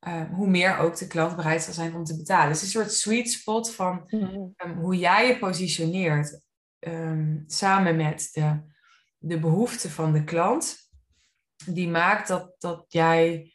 ehm, 0.00 0.32
hoe 0.32 0.48
meer 0.48 0.78
ook 0.78 0.96
de 0.96 1.06
klant 1.06 1.36
bereid 1.36 1.62
zal 1.62 1.74
zijn 1.74 1.94
om 1.94 2.04
te 2.04 2.16
betalen. 2.16 2.48
Het 2.48 2.56
is 2.56 2.62
een 2.62 2.68
soort 2.68 2.92
sweet 2.92 3.30
spot 3.30 3.74
van 3.74 4.02
mhm. 4.06 4.48
ehm, 4.56 4.74
hoe 4.74 4.96
jij 4.96 5.26
je 5.26 5.38
positioneert 5.38 6.40
samen 7.46 7.96
met 7.96 8.28
de, 8.32 8.60
de 9.18 9.38
behoeften 9.38 9.90
van 9.90 10.12
de 10.12 10.24
klant. 10.24 10.90
Die 11.66 11.88
maakt 11.88 12.28
dat, 12.28 12.54
dat 12.58 12.84
jij 12.88 13.51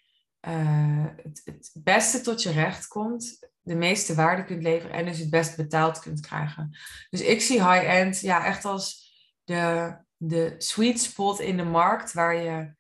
uh, 0.48 1.06
het, 1.24 1.42
het 1.46 1.72
beste 1.74 2.22
tot 2.22 2.44
je 2.44 2.52
recht 2.52 2.88
komt, 2.88 3.50
de 3.62 3.76
meeste 3.76 4.16
waarde 4.16 4.44
kunt 4.44 4.64
leveren 4.64 4.96
en 4.96 5.06
dus 5.06 5.20
het 5.20 5.30
best 5.30 5.56
betaald 5.56 6.00
kunt 6.00 6.20
krijgen. 6.20 6.78
Dus 7.10 7.22
ik 7.22 7.42
zie 7.42 7.72
high-end 7.72 8.20
ja, 8.20 8.46
echt 8.46 8.66
als 8.66 9.12
de, 9.44 9.96
de 10.18 10.56
sweet 10.58 11.00
spot 11.00 11.40
in 11.40 11.58
de 11.58 11.64
markt 11.64 12.14
waar 12.14 12.36
je 12.36 12.76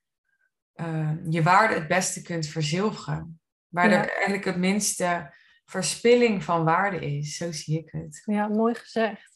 uh, 0.75 1.11
je 1.29 1.43
waarde 1.43 1.73
het 1.73 1.87
beste 1.87 2.21
kunt 2.21 2.47
verzilveren. 2.47 3.39
Waar 3.67 3.91
er 3.91 4.09
eigenlijk 4.09 4.45
het 4.45 4.57
minste 4.57 5.33
verspilling 5.65 6.43
van 6.43 6.63
waarde 6.63 6.99
is. 7.17 7.37
Zo 7.37 7.51
zie 7.51 7.79
ik 7.79 7.91
het. 7.91 8.21
Ja, 8.25 8.47
mooi 8.47 8.75
gezegd. 8.75 9.31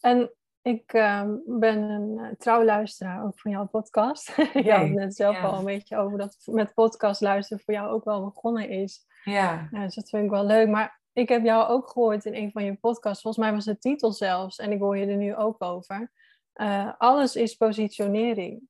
En 0.00 0.32
ik 0.68 0.92
ehm, 0.92 1.36
ben 1.46 1.78
een 1.78 2.18
uh, 2.18 2.28
trouw 2.38 2.64
luisteraar 2.64 3.24
ook 3.24 3.38
van 3.38 3.50
jouw 3.50 3.66
podcast. 3.66 4.36
je 4.52 4.72
had 4.72 4.88
net 4.88 5.16
zelf 5.16 5.42
al 5.42 5.58
een 5.58 5.64
beetje 5.64 5.96
over 5.96 6.18
dat 6.18 6.38
met 6.44 6.74
podcast 6.74 7.20
luisteren 7.20 7.64
voor 7.64 7.74
jou 7.74 7.90
ook 7.90 8.04
wel 8.04 8.24
begonnen 8.24 8.68
is. 8.68 9.06
Ja. 9.24 9.68
dus 9.70 9.94
dat 9.94 10.08
vind 10.08 10.24
ik 10.24 10.30
wel 10.30 10.44
leuk. 10.44 10.68
Maar 10.68 11.00
ik 11.12 11.28
heb 11.28 11.44
jou 11.44 11.68
ook 11.68 11.90
gehoord 11.90 12.24
in 12.24 12.34
een 12.34 12.52
van 12.52 12.64
je 12.64 12.74
podcasts. 12.74 13.22
Volgens 13.22 13.44
mij 13.44 13.54
was 13.54 13.64
de 13.64 13.78
titel 13.78 14.12
zelfs. 14.12 14.58
En 14.58 14.72
ik 14.72 14.78
hoor 14.78 14.96
je 14.96 15.06
er 15.06 15.16
nu 15.16 15.36
ook 15.36 15.62
over. 15.62 16.12
Uh, 16.54 16.92
alles 16.98 17.36
is 17.36 17.54
positionering. 17.54 18.68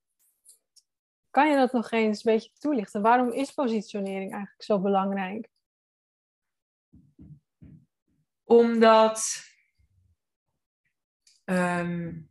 Kan 1.30 1.50
je 1.50 1.56
dat 1.56 1.72
nog 1.72 1.90
eens 1.90 2.24
een 2.24 2.32
beetje 2.32 2.50
toelichten? 2.58 3.02
Waarom 3.02 3.32
is 3.32 3.52
positionering 3.52 4.32
eigenlijk 4.32 4.62
zo 4.62 4.80
belangrijk? 4.80 5.48
Omdat 8.44 9.47
Um, 11.50 12.30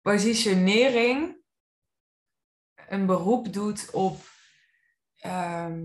positionering 0.00 1.36
een 2.88 3.06
beroep 3.06 3.52
doet 3.52 3.90
op, 3.90 4.24
ehm, 5.16 5.82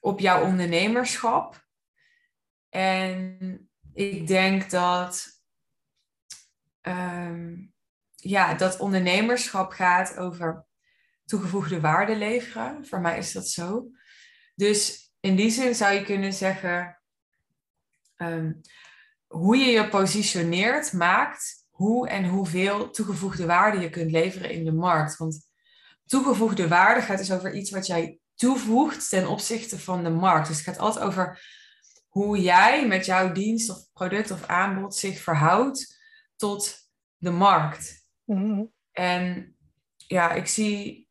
op 0.00 0.20
jouw 0.20 0.44
ondernemerschap. 0.44 1.66
En 2.68 3.70
ik 3.92 4.26
denk 4.26 4.70
dat, 4.70 5.42
ehm, 6.80 7.56
ja, 8.14 8.54
dat 8.54 8.78
ondernemerschap 8.78 9.70
gaat 9.70 10.16
over 10.16 10.66
toegevoegde 11.24 11.80
waarde 11.80 12.16
leveren. 12.16 12.86
Voor 12.86 13.00
mij 13.00 13.18
is 13.18 13.32
dat 13.32 13.48
zo. 13.48 13.90
Dus 14.54 15.10
in 15.20 15.36
die 15.36 15.50
zin 15.50 15.74
zou 15.74 15.94
je 15.94 16.02
kunnen 16.02 16.32
zeggen, 16.32 17.02
hoe 19.30 19.56
je 19.56 19.70
je 19.70 19.88
positioneert 19.88 20.92
maakt 20.92 21.60
hoe 21.70 22.08
en 22.08 22.28
hoeveel 22.28 22.90
toegevoegde 22.90 23.46
waarde 23.46 23.80
je 23.80 23.90
kunt 23.90 24.10
leveren 24.10 24.50
in 24.50 24.64
de 24.64 24.72
markt. 24.72 25.16
Want 25.16 25.48
toegevoegde 26.06 26.68
waarde 26.68 27.00
gaat 27.00 27.18
dus 27.18 27.32
over 27.32 27.54
iets 27.54 27.70
wat 27.70 27.86
jij 27.86 28.18
toevoegt 28.34 29.08
ten 29.08 29.28
opzichte 29.28 29.78
van 29.78 30.04
de 30.04 30.10
markt. 30.10 30.48
Dus 30.48 30.56
het 30.56 30.66
gaat 30.66 30.78
altijd 30.78 31.04
over 31.04 31.42
hoe 32.08 32.40
jij 32.40 32.86
met 32.86 33.06
jouw 33.06 33.32
dienst 33.32 33.70
of 33.70 33.92
product 33.92 34.30
of 34.30 34.46
aanbod 34.46 34.94
zich 34.94 35.20
verhoudt 35.20 36.00
tot 36.36 36.78
de 37.16 37.30
markt. 37.30 38.06
Mhm. 38.24 38.64
En 38.92 39.56
ja, 39.96 40.32
ik 40.32 40.46
zie 40.46 41.08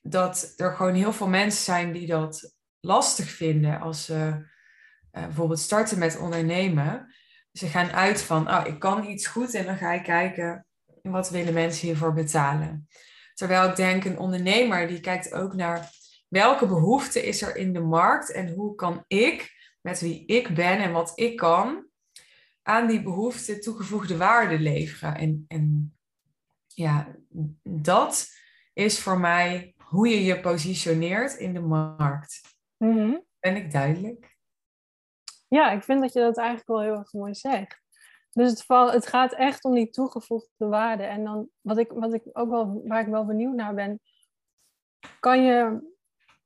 dat 0.00 0.52
er 0.56 0.72
gewoon 0.72 0.94
heel 0.94 1.12
veel 1.12 1.28
mensen 1.28 1.64
zijn 1.64 1.92
die 1.92 2.06
dat 2.06 2.54
lastig 2.80 3.30
vinden 3.30 3.80
als 3.80 4.04
ze 4.04 4.14
uh, 4.14 5.24
bijvoorbeeld 5.24 5.58
starten 5.58 5.98
met 5.98 6.18
ondernemen. 6.18 7.14
Ze 7.52 7.66
gaan 7.66 7.90
uit 7.90 8.22
van, 8.22 8.48
oh, 8.50 8.66
ik 8.66 8.78
kan 8.78 9.06
iets 9.06 9.26
goed 9.26 9.54
en 9.54 9.64
dan 9.64 9.76
ga 9.76 9.92
ik 9.92 10.02
kijken 10.02 10.66
wat 11.02 11.30
willen 11.30 11.54
mensen 11.54 11.86
hiervoor 11.86 12.12
betalen. 12.12 12.88
Terwijl 13.34 13.68
ik 13.68 13.76
denk, 13.76 14.04
een 14.04 14.18
ondernemer 14.18 14.86
die 14.86 15.00
kijkt 15.00 15.32
ook 15.32 15.54
naar 15.54 15.90
welke 16.28 16.66
behoefte 16.66 17.26
is 17.26 17.42
er 17.42 17.56
in 17.56 17.72
de 17.72 17.80
markt 17.80 18.32
en 18.32 18.54
hoe 18.54 18.74
kan 18.74 19.04
ik, 19.06 19.50
met 19.80 20.00
wie 20.00 20.26
ik 20.26 20.54
ben 20.54 20.78
en 20.78 20.92
wat 20.92 21.12
ik 21.14 21.36
kan, 21.36 21.86
aan 22.62 22.86
die 22.86 23.02
behoefte 23.02 23.58
toegevoegde 23.58 24.16
waarde 24.16 24.58
leveren. 24.58 25.14
En, 25.14 25.44
en 25.48 25.94
ja, 26.66 27.16
dat 27.62 28.28
is 28.72 29.00
voor 29.00 29.20
mij 29.20 29.74
hoe 29.76 30.08
je 30.08 30.24
je 30.24 30.40
positioneert 30.40 31.34
in 31.34 31.54
de 31.54 31.60
markt. 31.60 32.40
Mhm. 32.76 33.14
Ben 33.40 33.56
ik 33.56 33.72
duidelijk? 33.72 34.31
Ja, 35.52 35.70
ik 35.70 35.82
vind 35.82 36.00
dat 36.00 36.12
je 36.12 36.20
dat 36.20 36.36
eigenlijk 36.36 36.68
wel 36.68 36.80
heel 36.80 36.98
erg 36.98 37.12
mooi 37.12 37.34
zegt. 37.34 37.82
Dus 38.30 38.50
het, 38.50 38.92
het 38.92 39.06
gaat 39.06 39.32
echt 39.32 39.64
om 39.64 39.74
die 39.74 39.90
toegevoegde 39.90 40.66
waarde. 40.66 41.02
En 41.02 41.24
dan 41.24 41.48
wat 41.60 41.78
ik, 41.78 41.90
wat 41.90 42.14
ik 42.14 42.22
ook 42.32 42.50
wel, 42.50 42.82
waar 42.84 43.00
ik 43.00 43.06
wel 43.06 43.24
benieuwd 43.24 43.54
naar 43.54 43.74
ben, 43.74 44.00
kan 45.20 45.42
je, 45.42 45.90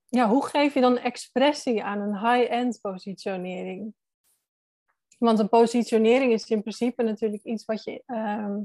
ja, 0.09 0.29
hoe 0.29 0.47
geef 0.47 0.75
je 0.75 0.81
dan 0.81 0.99
expressie 0.99 1.85
aan 1.85 2.01
een 2.01 2.19
high-end 2.19 2.81
positionering? 2.81 3.95
Want 5.19 5.39
een 5.39 5.49
positionering 5.49 6.33
is 6.33 6.51
in 6.51 6.61
principe 6.61 7.03
natuurlijk 7.03 7.45
iets 7.45 7.65
wat 7.65 7.85
je, 7.85 8.03
ehm, 8.07 8.61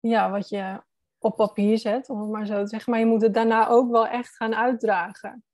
ja, 0.00 0.30
wat 0.30 0.48
je 0.48 0.82
op 1.18 1.36
papier 1.36 1.78
zet, 1.78 2.08
om 2.08 2.20
het 2.20 2.30
maar 2.30 2.46
zo 2.46 2.62
te 2.62 2.68
zeggen. 2.68 2.92
Maar 2.92 3.00
je 3.00 3.06
moet 3.06 3.22
het 3.22 3.34
daarna 3.34 3.68
ook 3.68 3.90
wel 3.90 4.06
echt 4.06 4.36
gaan 4.36 4.54
uitdragen. 4.54 5.44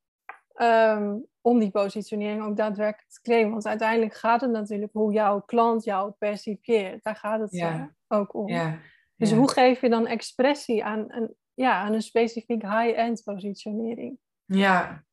Ehm, 0.56 1.16
om 1.40 1.58
die 1.58 1.70
positionering 1.70 2.42
ook 2.42 2.56
daadwerkelijk 2.56 3.12
te 3.12 3.20
claimen. 3.20 3.50
Want 3.50 3.66
uiteindelijk 3.66 4.14
gaat 4.14 4.40
het 4.40 4.50
natuurlijk 4.50 4.92
hoe 4.92 5.12
jouw 5.12 5.40
klant 5.40 5.84
jou 5.84 6.12
percipieert. 6.18 7.02
Daar 7.02 7.16
gaat 7.16 7.40
het 7.40 7.52
ja. 7.52 7.74
Eh, 8.08 8.18
ook 8.18 8.34
om. 8.34 8.48
Ja. 8.48 8.78
Dus 9.16 9.32
hoe 9.32 9.50
geef 9.50 9.80
je 9.80 9.88
dan 9.88 10.06
expressie 10.06 10.84
aan 10.84 11.04
een, 11.08 11.34
ja, 11.54 11.80
aan 11.80 11.92
een 11.92 12.02
specifiek 12.02 12.62
high-end 12.62 13.22
positionering? 13.24 14.18
Ja, 14.44 15.04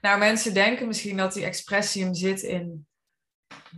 nou 0.00 0.18
mensen 0.18 0.54
denken 0.54 0.86
misschien 0.86 1.16
dat 1.16 1.32
die 1.32 1.44
expressie 1.44 2.04
hem 2.04 2.14
zit 2.14 2.42
in 2.42 2.86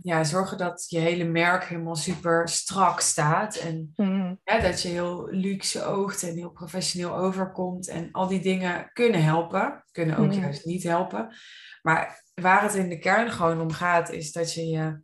ja, 0.03 0.23
zorgen 0.23 0.57
dat 0.57 0.85
je 0.89 0.99
hele 0.99 1.23
merk 1.23 1.63
helemaal 1.63 1.95
super 1.95 2.49
strak 2.49 2.99
staat. 2.99 3.55
En 3.55 3.93
mhm. 3.95 4.35
dat 4.43 4.81
je 4.81 4.87
heel 4.87 5.27
luxe 5.29 5.83
oogt 5.83 6.23
en 6.23 6.35
heel 6.35 6.51
professioneel 6.51 7.15
overkomt. 7.15 7.87
En 7.87 8.11
al 8.11 8.27
die 8.27 8.41
dingen 8.41 8.89
kunnen 8.93 9.23
helpen, 9.23 9.85
kunnen 9.91 10.17
ook 10.17 10.27
mhm. 10.27 10.39
juist 10.39 10.65
niet 10.65 10.83
helpen. 10.83 11.35
Maar 11.81 12.23
waar 12.33 12.63
het 12.63 12.73
in 12.73 12.89
de 12.89 12.99
kern 12.99 13.31
gewoon 13.31 13.61
om 13.61 13.71
gaat, 13.71 14.09
is 14.09 14.31
dat 14.31 14.53
je 14.53 14.65
je 14.65 15.01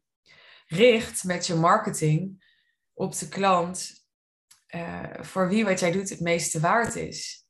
richt 0.68 1.24
met 1.24 1.48
je 1.48 1.56
marketing 1.56 2.44
op 2.94 3.18
de 3.18 3.28
klant 3.28 4.06
uh, 4.76 5.04
voor 5.20 5.50
wie 5.50 5.66
wat 5.66 5.80
jij 5.80 5.92
doet 5.92 6.10
het 6.10 6.20
meeste 6.20 6.60
waard 6.60 6.96
is. 6.96 7.46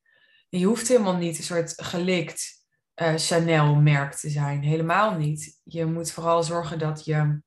Je 0.49 0.65
hoeft 0.65 0.87
helemaal 0.87 1.17
niet 1.17 1.37
een 1.37 1.43
soort 1.43 1.73
gelikt 1.75 2.54
uh, 3.01 3.13
Chanel-merk 3.15 4.13
te 4.13 4.29
zijn. 4.29 4.61
Helemaal 4.61 5.17
niet. 5.17 5.59
Je 5.63 5.85
moet 5.85 6.11
vooral 6.11 6.43
zorgen 6.43 6.79
dat 6.79 7.05
je 7.05 7.41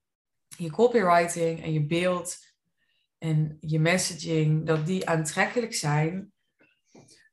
je 0.56 0.70
copywriting 0.70 1.62
en 1.62 1.72
je 1.72 1.86
beeld 1.86 2.36
en 3.18 3.56
je 3.60 3.80
messaging, 3.80 4.66
dat 4.66 4.86
die 4.86 5.08
aantrekkelijk 5.08 5.74
zijn 5.74 6.32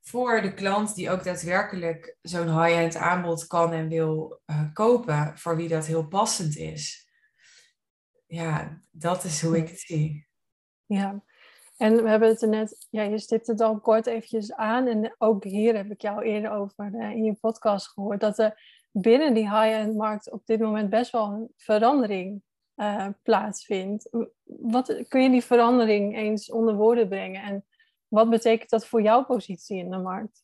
voor 0.01 0.41
de 0.41 0.53
klant 0.53 0.95
die 0.95 1.09
ook 1.09 1.23
daadwerkelijk 1.23 2.17
zo'n 2.21 2.63
high-end 2.63 2.95
aanbod 2.95 3.47
kan 3.47 3.73
en 3.73 3.87
wil 3.87 4.41
uh, 4.45 4.73
kopen, 4.73 5.37
voor 5.37 5.55
wie 5.55 5.67
dat 5.67 5.85
heel 5.85 6.07
passend 6.07 6.57
is. 6.57 7.09
Ja, 8.27 8.81
dat 8.91 9.23
is 9.23 9.41
hoe 9.41 9.57
ik 9.57 9.69
het 9.69 9.79
zie. 9.79 10.27
Ja, 10.85 11.23
en 11.77 12.03
we 12.03 12.09
hebben 12.09 12.29
het 12.29 12.41
er 12.41 12.47
net, 12.47 12.87
ja, 12.89 13.01
je 13.01 13.19
stipt 13.19 13.47
het 13.47 13.61
al 13.61 13.79
kort 13.79 14.05
eventjes 14.05 14.53
aan. 14.53 14.87
En 14.87 15.15
ook 15.17 15.43
hier 15.43 15.75
heb 15.75 15.91
ik 15.91 16.01
jou 16.01 16.23
eerder 16.23 16.51
over 16.51 16.91
uh, 16.93 17.11
in 17.11 17.23
je 17.23 17.33
podcast 17.33 17.87
gehoord. 17.87 18.19
Dat 18.19 18.39
er 18.39 18.83
binnen 18.91 19.33
die 19.33 19.49
high-end 19.49 19.95
markt 19.95 20.31
op 20.31 20.45
dit 20.45 20.59
moment 20.59 20.89
best 20.89 21.11
wel 21.11 21.25
een 21.25 21.53
verandering 21.57 22.41
uh, 22.75 23.07
plaatsvindt. 23.23 24.09
Wat, 24.43 25.03
kun 25.07 25.23
je 25.23 25.29
die 25.29 25.43
verandering 25.43 26.17
eens 26.17 26.51
onder 26.51 26.75
woorden 26.75 27.07
brengen? 27.07 27.41
En 27.41 27.65
wat 28.07 28.29
betekent 28.29 28.69
dat 28.69 28.87
voor 28.87 29.01
jouw 29.01 29.25
positie 29.25 29.77
in 29.77 29.89
de 29.89 29.97
markt? 29.97 30.43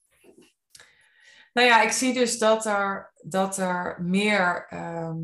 Nou 1.53 1.67
ja, 1.67 1.81
ik 1.81 1.91
zie 1.91 2.13
dus 2.13 2.39
dat 2.39 2.65
er, 2.65 3.13
dat 3.23 3.57
er 3.57 3.97
meer, 4.01 4.65
ehm, 4.69 5.17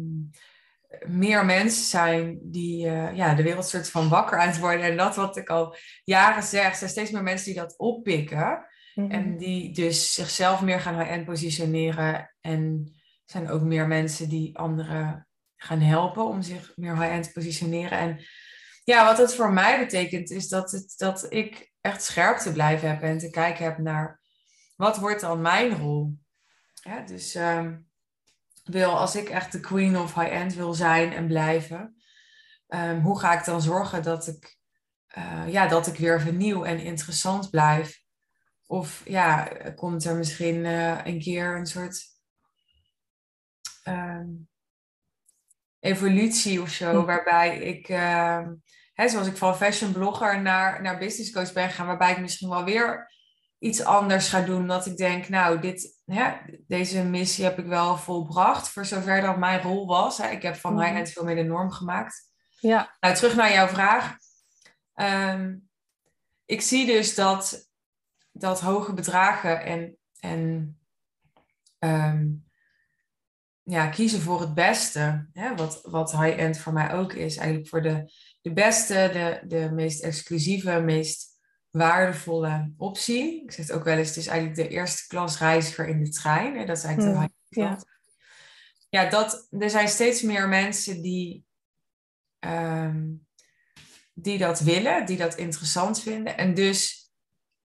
meer 1.06 1.46
mensen 1.46 1.84
zijn 1.84 2.40
die 2.42 2.86
uh, 2.86 3.16
ja, 3.16 3.34
de 3.34 3.44
wereld 3.44 3.68
soort 3.68 3.90
van 3.90 4.10
wakker 4.10 4.40
aan 4.40 4.48
het 4.48 4.60
worden. 4.60 4.86
En 4.86 4.98
dat 4.98 5.16
wat 5.16 5.38
ik 5.38 5.50
al 5.50 5.76
jaren 6.04 6.44
zeg, 6.44 6.70
er 6.70 6.76
zijn 6.76 6.90
steeds 6.90 7.12
meer 7.12 7.24
mensen 7.24 7.46
die 7.46 7.62
dat 7.62 7.78
oppikken. 7.78 8.66
Mhm. 8.96 9.12
En 9.12 9.38
die 9.38 9.74
dus 9.74 10.14
zichzelf 10.14 10.62
meer 10.62 10.80
gaan 10.80 11.00
high-end 11.00 11.26
positioneren. 11.26 12.34
En 12.42 12.84
er 12.86 13.32
zijn 13.32 13.50
ook 13.50 13.62
meer 13.62 13.88
mensen 13.88 14.30
die 14.30 14.58
anderen 14.58 15.28
gaan 15.56 15.82
helpen 15.82 16.26
om 16.26 16.42
zich 16.42 16.72
meer 16.76 16.98
high-end 16.98 17.24
te 17.24 17.32
positioneren. 17.32 17.98
En 17.98 18.26
ja, 18.84 19.06
wat 19.06 19.18
het 19.18 19.36
voor 19.36 19.54
mij 19.54 19.80
betekent, 19.80 20.30
is 20.30 20.48
dat, 20.48 20.72
het, 20.72 20.94
dat 20.98 21.26
ik 21.30 21.72
echt 21.82 22.04
scherp 22.04 22.38
te 22.38 22.52
blijven 22.52 22.90
heb 22.90 23.02
en 23.02 23.18
te 23.18 23.30
kijken 23.30 23.66
heb 23.66 23.78
naar 23.78 24.22
wat 24.76 24.98
wordt 24.98 25.22
dan 25.22 25.42
mijn 25.42 25.78
rol. 25.78 26.18
Ja, 26.74 27.02
dus 27.02 27.36
um, 27.36 27.88
wil, 28.68 28.98
als 28.98 29.16
ik 29.16 29.30
echt 29.30 29.52
de 29.52 29.60
queen 29.60 29.98
of 29.98 30.16
high-end 30.16 30.54
wil 30.54 30.74
zijn 30.74 31.14
en 31.14 31.28
blijven, 31.28 31.96
um, 32.68 33.02
hoe 33.02 33.20
ga 33.20 33.40
ik 33.40 33.46
dan 33.46 33.62
zorgen 33.62 34.04
dat 34.04 34.28
ik, 34.28 34.58
uh, 35.18 35.44
ja, 35.48 35.68
dat 35.68 35.88
ik 35.88 35.98
weer 35.98 36.22
vernieuw 36.22 36.64
en 36.64 36.80
interessant 36.80 37.50
blijf? 37.50 38.02
Of 38.66 39.02
ja, 39.06 39.44
komt 39.76 40.06
er 40.06 40.16
misschien 40.16 40.56
uh, 40.56 41.06
een 41.06 41.20
keer 41.20 41.56
een 41.56 41.66
soort 41.66 42.06
um, 43.88 44.50
evolutie 45.80 46.62
of 46.62 46.70
zo, 46.70 47.00
hm. 47.00 47.06
waarbij 47.06 47.60
ik, 47.60 47.90
uh, 47.90 48.48
hè, 48.94 49.10
zoals 49.10 49.28
ik 49.28 49.38
van 49.38 49.58
fashion 49.58 49.92
blogger 49.92 50.42
naar, 50.42 50.82
naar 50.82 50.98
business 50.98 51.32
coach 51.32 51.54
ben 51.54 51.70
gegaan, 51.70 51.88
waarbij 51.88 52.12
ik 52.12 52.20
misschien 52.20 52.50
wel 52.50 52.64
weer 52.64 53.12
iets 53.60 53.84
anders 53.84 54.30
ga 54.30 54.42
doen. 54.42 54.68
Dat 54.68 54.86
ik 54.86 54.98
denk, 54.98 55.30
nou, 55.30 55.60
dit, 55.60 56.02
hè, 56.06 56.34
deze 56.68 57.04
missie 57.04 57.44
heb 57.44 57.60
ik 57.60 57.66
wel 57.66 57.98
volbracht, 57.98 58.70
voor 58.70 58.86
zover 58.86 59.22
dat 59.22 59.38
mijn 59.38 59.62
rol 59.62 59.88
was. 59.88 60.18
Hè. 60.18 60.30
Ik 60.30 60.42
heb 60.42 60.56
van 60.56 60.76
mij 60.76 60.92
net 60.92 61.12
veel 61.12 61.24
meer 61.24 61.36
de 61.36 61.44
norm 61.44 61.72
gemaakt. 61.72 62.32
Ja. 62.60 62.96
Nou, 63.00 63.16
terug 63.16 63.36
naar 63.36 63.52
jouw 63.52 63.68
vraag. 63.68 64.18
Um, 64.96 65.70
ik 66.46 66.62
zie 66.62 66.86
dus 66.86 67.16
dat, 67.16 67.70
dat 68.32 68.62
hoge 68.62 68.94
bedragen 68.94 69.64
en, 69.64 69.98
en 70.20 70.78
um, 71.80 72.46
ja, 73.64 73.88
kiezen 73.88 74.22
voor 74.22 74.42
het 74.42 74.54
beste. 74.54 75.30
Hè? 75.34 75.56
Wat, 75.56 75.80
wat 75.84 76.12
high-end 76.12 76.58
voor 76.58 76.74
mij 76.74 76.94
ook 76.94 77.14
is. 77.14 77.38
Eigenlijk 77.38 77.70
voor 77.70 77.82
de, 77.82 78.12
de 78.42 78.54
beste, 78.54 79.10
de, 79.14 79.42
de 79.48 79.72
meest 79.72 80.04
exclusieve, 80.04 80.80
meest 80.80 81.37
waardevolle 81.78 82.74
optie. 82.78 83.44
Ik 83.44 83.52
zeg 83.52 83.68
het 83.68 83.76
ook 83.76 83.84
wel 83.84 83.98
eens, 83.98 84.08
het 84.08 84.18
is 84.18 84.28
eigenlijk 84.28 84.60
de 84.60 84.68
eerste 84.68 85.08
klas 85.08 85.40
reiziger 85.40 85.88
in 85.88 86.04
de 86.04 86.10
trein. 86.10 86.58
Hè? 86.58 86.66
Dat 86.66 86.78
is 86.78 86.84
eigenlijk 86.84 87.16
de 87.16 87.20
hmm, 87.20 87.32
high-end. 87.56 87.86
Ja. 88.90 89.04
ja, 89.04 89.10
dat, 89.10 89.48
er 89.60 89.70
zijn 89.70 89.88
steeds 89.88 90.22
meer 90.22 90.48
mensen 90.48 91.02
die, 91.02 91.46
um, 92.40 93.28
die 94.14 94.38
dat 94.38 94.60
willen, 94.60 95.06
die 95.06 95.18
dat 95.18 95.36
interessant 95.36 96.02
vinden. 96.02 96.38
En 96.38 96.54
dus 96.54 97.12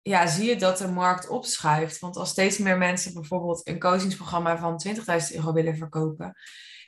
ja, 0.02 0.28
zie 0.28 0.50
je 0.50 0.56
dat 0.56 0.78
de 0.78 0.88
markt 0.88 1.28
opschuift. 1.28 2.00
Want 2.00 2.18
als 2.18 2.30
steeds 2.30 2.58
meer 2.58 2.78
mensen 2.78 3.14
bijvoorbeeld 3.14 3.68
een 3.68 3.80
coachingsprogramma 3.80 4.58
van 4.58 4.84
20.000 4.88 5.36
euro 5.36 5.54
willen 5.54 5.78
verkopen, 5.78 6.36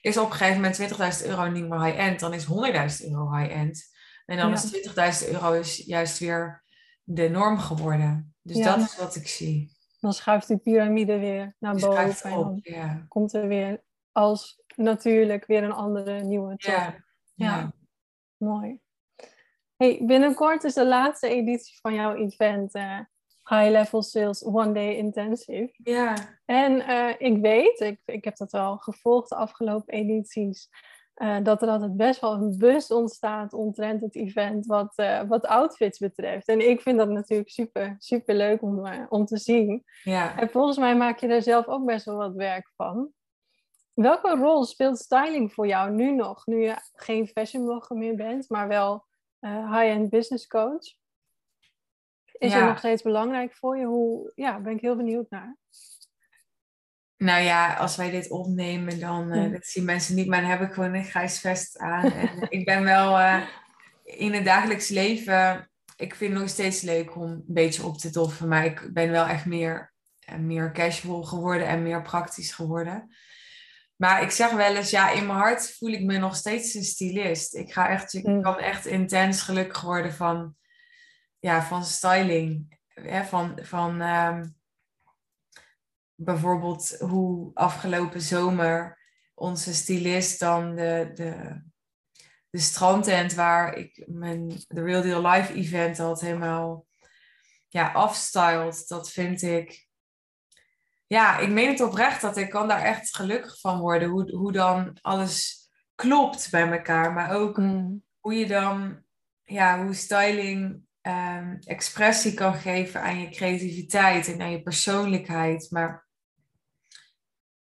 is 0.02 0.18
op 0.18 0.30
een 0.30 0.38
gegeven 0.38 0.62
moment 0.62 1.22
20.000 1.22 1.28
euro 1.28 1.50
niet 1.50 1.68
meer 1.68 1.84
high-end, 1.84 2.20
dan 2.20 2.34
is 2.34 2.46
100.000 2.46 3.10
euro 3.10 3.36
high-end. 3.36 3.92
En 4.26 4.38
dan 4.38 4.54
is 4.54 5.24
20.000 5.24 5.30
euro 5.30 5.52
is 5.52 5.78
juist 5.78 6.20
weer 6.20 6.63
de 7.04 7.30
norm 7.30 7.58
geworden. 7.58 8.36
Dus 8.42 8.64
dat 8.64 8.78
is 8.78 8.98
wat 8.98 9.16
ik 9.16 9.28
zie. 9.28 9.72
Dan 10.00 10.14
schuift 10.14 10.48
die 10.48 10.58
piramide 10.58 11.20
weer 11.20 11.56
naar 11.60 11.76
boven. 11.76 12.32
en 12.32 12.36
dan 12.36 12.60
ja. 12.62 13.06
komt 13.08 13.34
er 13.34 13.48
weer 13.48 13.84
als 14.12 14.62
natuurlijk 14.76 15.46
weer 15.46 15.64
een 15.64 15.72
andere 15.72 16.24
nieuwe 16.24 16.58
top. 16.58 16.74
Ja. 16.74 17.04
ja. 17.34 17.74
Mooi. 18.38 18.80
Hey, 19.76 20.02
binnenkort 20.06 20.64
is 20.64 20.74
de 20.74 20.86
laatste 20.86 21.28
editie 21.28 21.80
van 21.82 21.94
jouw 21.94 22.16
event. 22.16 22.76
Uh, 22.76 23.00
High 23.44 23.70
Level 23.70 24.02
Sales 24.02 24.44
One 24.44 24.74
Day 24.74 24.96
Intensive. 24.96 25.70
Ja. 25.84 26.40
En 26.46 26.72
uh, 26.72 27.14
ik 27.18 27.42
weet, 27.42 27.80
ik, 27.80 28.00
ik 28.06 28.24
heb 28.24 28.38
dat 28.38 28.52
wel 28.52 28.78
gevolgd 28.78 29.30
de 29.30 29.36
afgelopen 29.36 29.94
edities, 29.94 30.70
uh, 31.16 31.38
dat 31.44 31.62
er 31.62 31.68
altijd 31.68 31.98
best 31.98 32.22
wel 32.22 32.34
een 32.34 32.58
bus 32.58 32.92
ontstaat 32.92 33.54
omtrent 33.54 34.02
het 34.02 34.16
event 34.16 34.66
wat, 34.66 34.94
uh, 34.96 35.22
wat 35.22 35.46
outfits 35.46 36.00
betreft. 36.00 36.48
En 36.48 36.70
ik 36.70 36.82
vind 36.82 36.98
dat 36.98 37.10
natuurlijk 37.10 37.50
super, 37.50 37.96
super 38.00 38.36
leuk 38.36 38.62
om, 38.62 38.88
om 39.10 39.26
te 39.26 39.38
zien. 39.38 39.84
Ja. 40.04 40.40
En 40.40 40.50
volgens 40.50 40.78
mij 40.78 40.96
maak 40.96 41.20
je 41.20 41.28
er 41.28 41.42
zelf 41.42 41.68
ook 41.68 41.86
best 41.86 42.06
wel 42.06 42.16
wat 42.16 42.34
werk 42.34 42.72
van. 42.76 43.12
Welke 43.94 44.36
rol 44.36 44.64
speelt 44.64 45.00
styling 45.00 45.54
voor 45.54 45.68
jou 45.68 45.92
nu 45.92 46.12
nog, 46.12 46.46
nu 46.46 46.62
je 46.64 46.76
geen 46.94 47.28
fashion 47.28 47.66
blogger 47.66 47.98
meer 47.98 48.16
bent, 48.16 48.50
maar 48.50 48.68
wel 48.68 49.06
high-end 49.40 50.10
business 50.10 50.48
coach? 50.48 51.02
Is 52.32 52.54
het 52.54 52.66
nog 52.66 52.78
steeds 52.78 53.02
belangrijk 53.02 53.56
voor 53.56 53.78
je? 53.78 53.86
Hoe, 53.86 54.32
ja, 54.36 54.60
ben 54.60 54.74
ik 54.74 54.82
heel 54.82 54.96
benieuwd 54.96 55.30
naar. 55.30 55.58
Nou 57.24 57.44
ja, 57.44 57.74
als 57.74 57.96
wij 57.96 58.12
dit 58.12 58.30
opnemen, 58.30 59.00
dan 59.00 59.34
uh, 59.34 59.52
dat 59.52 59.66
zien 59.66 59.86
mensen 59.86 60.16
niet, 60.16 60.28
maar 60.28 60.42
dan 60.42 60.50
heb 60.50 60.62
ik 60.62 60.74
gewoon 60.74 60.94
een 60.94 61.06
grijs 61.06 61.40
vest 61.40 61.78
aan. 61.78 62.12
en 62.14 62.46
ik 62.50 62.66
ben 62.66 62.84
wel 62.84 63.20
uh, 63.20 63.44
in 64.04 64.34
het 64.34 64.46
dagelijks 64.46 64.90
leven, 64.90 65.70
ik 65.96 66.16
vind 66.16 66.32
het 66.32 66.42
nog 66.42 66.50
steeds 66.50 66.82
leuk 66.82 67.16
om 67.16 67.30
een 67.30 67.44
beetje 67.48 67.86
op 67.86 67.98
te 67.98 68.10
doffen, 68.10 68.48
maar 68.48 68.66
ik 68.66 68.90
ben 68.94 69.12
wel 69.12 69.26
echt 69.26 69.46
meer, 69.46 69.94
uh, 70.30 70.36
meer 70.36 70.72
casual 70.72 71.24
geworden 71.24 71.68
en 71.68 71.84
meer 71.84 72.02
praktisch 72.02 72.54
geworden. 72.54 73.16
Maar 73.96 74.22
ik 74.22 74.32
zeg 74.32 74.52
wel 74.52 74.76
eens, 74.76 74.90
ja, 74.90 75.12
in 75.12 75.26
mijn 75.26 75.40
hart 75.40 75.76
voel 75.78 75.90
ik 75.90 76.04
me 76.04 76.18
nog 76.18 76.36
steeds 76.36 76.74
een 76.74 76.84
stylist. 76.84 77.56
Ik, 77.56 77.74
ga 77.74 77.90
echt, 77.90 78.14
ik 78.14 78.24
kan 78.24 78.60
echt 78.60 78.86
intens 78.86 79.42
gelukkig 79.42 79.82
worden 79.82 80.14
van 80.14 80.56
ja, 81.40 81.64
van 81.64 81.84
styling. 81.84 82.80
Hè, 82.88 83.24
van 83.24 83.60
van 83.62 84.02
ehm, 84.02 84.44
bijvoorbeeld 86.16 86.96
hoe 87.00 87.52
afgelopen 87.54 88.22
zomer 88.22 89.00
onze 89.34 89.74
stylist 89.74 90.40
dan 90.40 90.76
de, 90.76 91.12
de, 91.14 91.62
de 92.50 92.60
strandtent 92.60 93.34
waar 93.34 93.74
ik 93.74 94.04
mijn 94.08 94.48
de 94.68 94.82
Real 94.82 95.02
Deal 95.02 95.28
Live 95.28 95.54
event 95.54 95.98
had 95.98 96.22
helemaal 96.22 96.86
ja, 97.68 97.92
afstyled. 97.92 98.88
Dat 98.88 99.12
vind 99.12 99.42
ik. 99.42 99.88
Ja, 101.08 101.38
ik 101.38 101.50
meen 101.50 101.70
het 101.70 101.82
oprecht 101.82 102.22
dat 102.22 102.38
ik 102.38 102.50
kan 102.50 102.68
daar 102.68 102.82
echt 102.82 103.16
gelukkig 103.16 103.60
van 103.60 103.80
worden. 103.80 104.10
Hoe, 104.10 104.36
hoe 104.36 104.52
dan 104.52 104.98
alles 105.02 105.68
klopt 105.96 106.52
bij 106.52 106.72
elkaar. 106.72 107.14
Maar 107.14 107.32
ook 107.32 107.58
mm. 107.58 108.04
hoe 108.20 108.34
je 108.34 108.48
dan, 108.48 109.04
ja, 109.44 109.84
hoe 109.84 109.94
styling 109.94 110.86
um, 111.08 111.60
expressie 111.60 112.34
kan 112.34 112.54
geven 112.54 113.02
aan 113.02 113.20
je 113.20 113.30
creativiteit 113.30 114.28
en 114.28 114.42
aan 114.42 114.52
je 114.52 114.62
persoonlijkheid. 114.62 115.72
Maar 115.72 116.08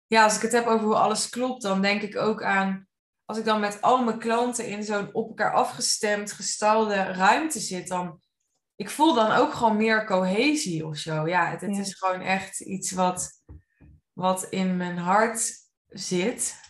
ja, 0.06 0.24
als 0.24 0.36
ik 0.36 0.42
het 0.42 0.52
heb 0.52 0.66
over 0.66 0.86
hoe 0.86 0.94
alles 0.94 1.28
klopt, 1.28 1.62
dan 1.62 1.82
denk 1.82 2.02
ik 2.02 2.16
ook 2.16 2.42
aan 2.42 2.86
als 3.24 3.40
ik 3.40 3.44
dan 3.44 3.60
met 3.60 3.82
al 3.82 4.04
mijn 4.04 4.18
klanten 4.18 4.66
in 4.66 4.84
zo'n 4.84 5.14
op 5.14 5.28
elkaar 5.28 5.52
afgestemd, 5.52 6.32
gestalde 6.32 6.94
ruimte 6.94 7.60
zit, 7.60 7.88
dan 7.88 8.20
ik 8.76 8.90
voel 8.90 9.14
dan 9.14 9.30
ook 9.30 9.52
gewoon 9.52 9.76
meer 9.76 10.06
cohesie 10.06 10.86
of 10.86 10.96
zo. 10.96 11.28
Ja, 11.28 11.50
het, 11.50 11.60
het 11.60 11.78
is 11.78 11.94
gewoon 11.94 12.20
echt 12.20 12.60
iets 12.60 12.90
wat, 12.90 13.42
wat 14.12 14.44
in 14.44 14.76
mijn 14.76 14.98
hart 14.98 15.52
zit. 15.88 16.60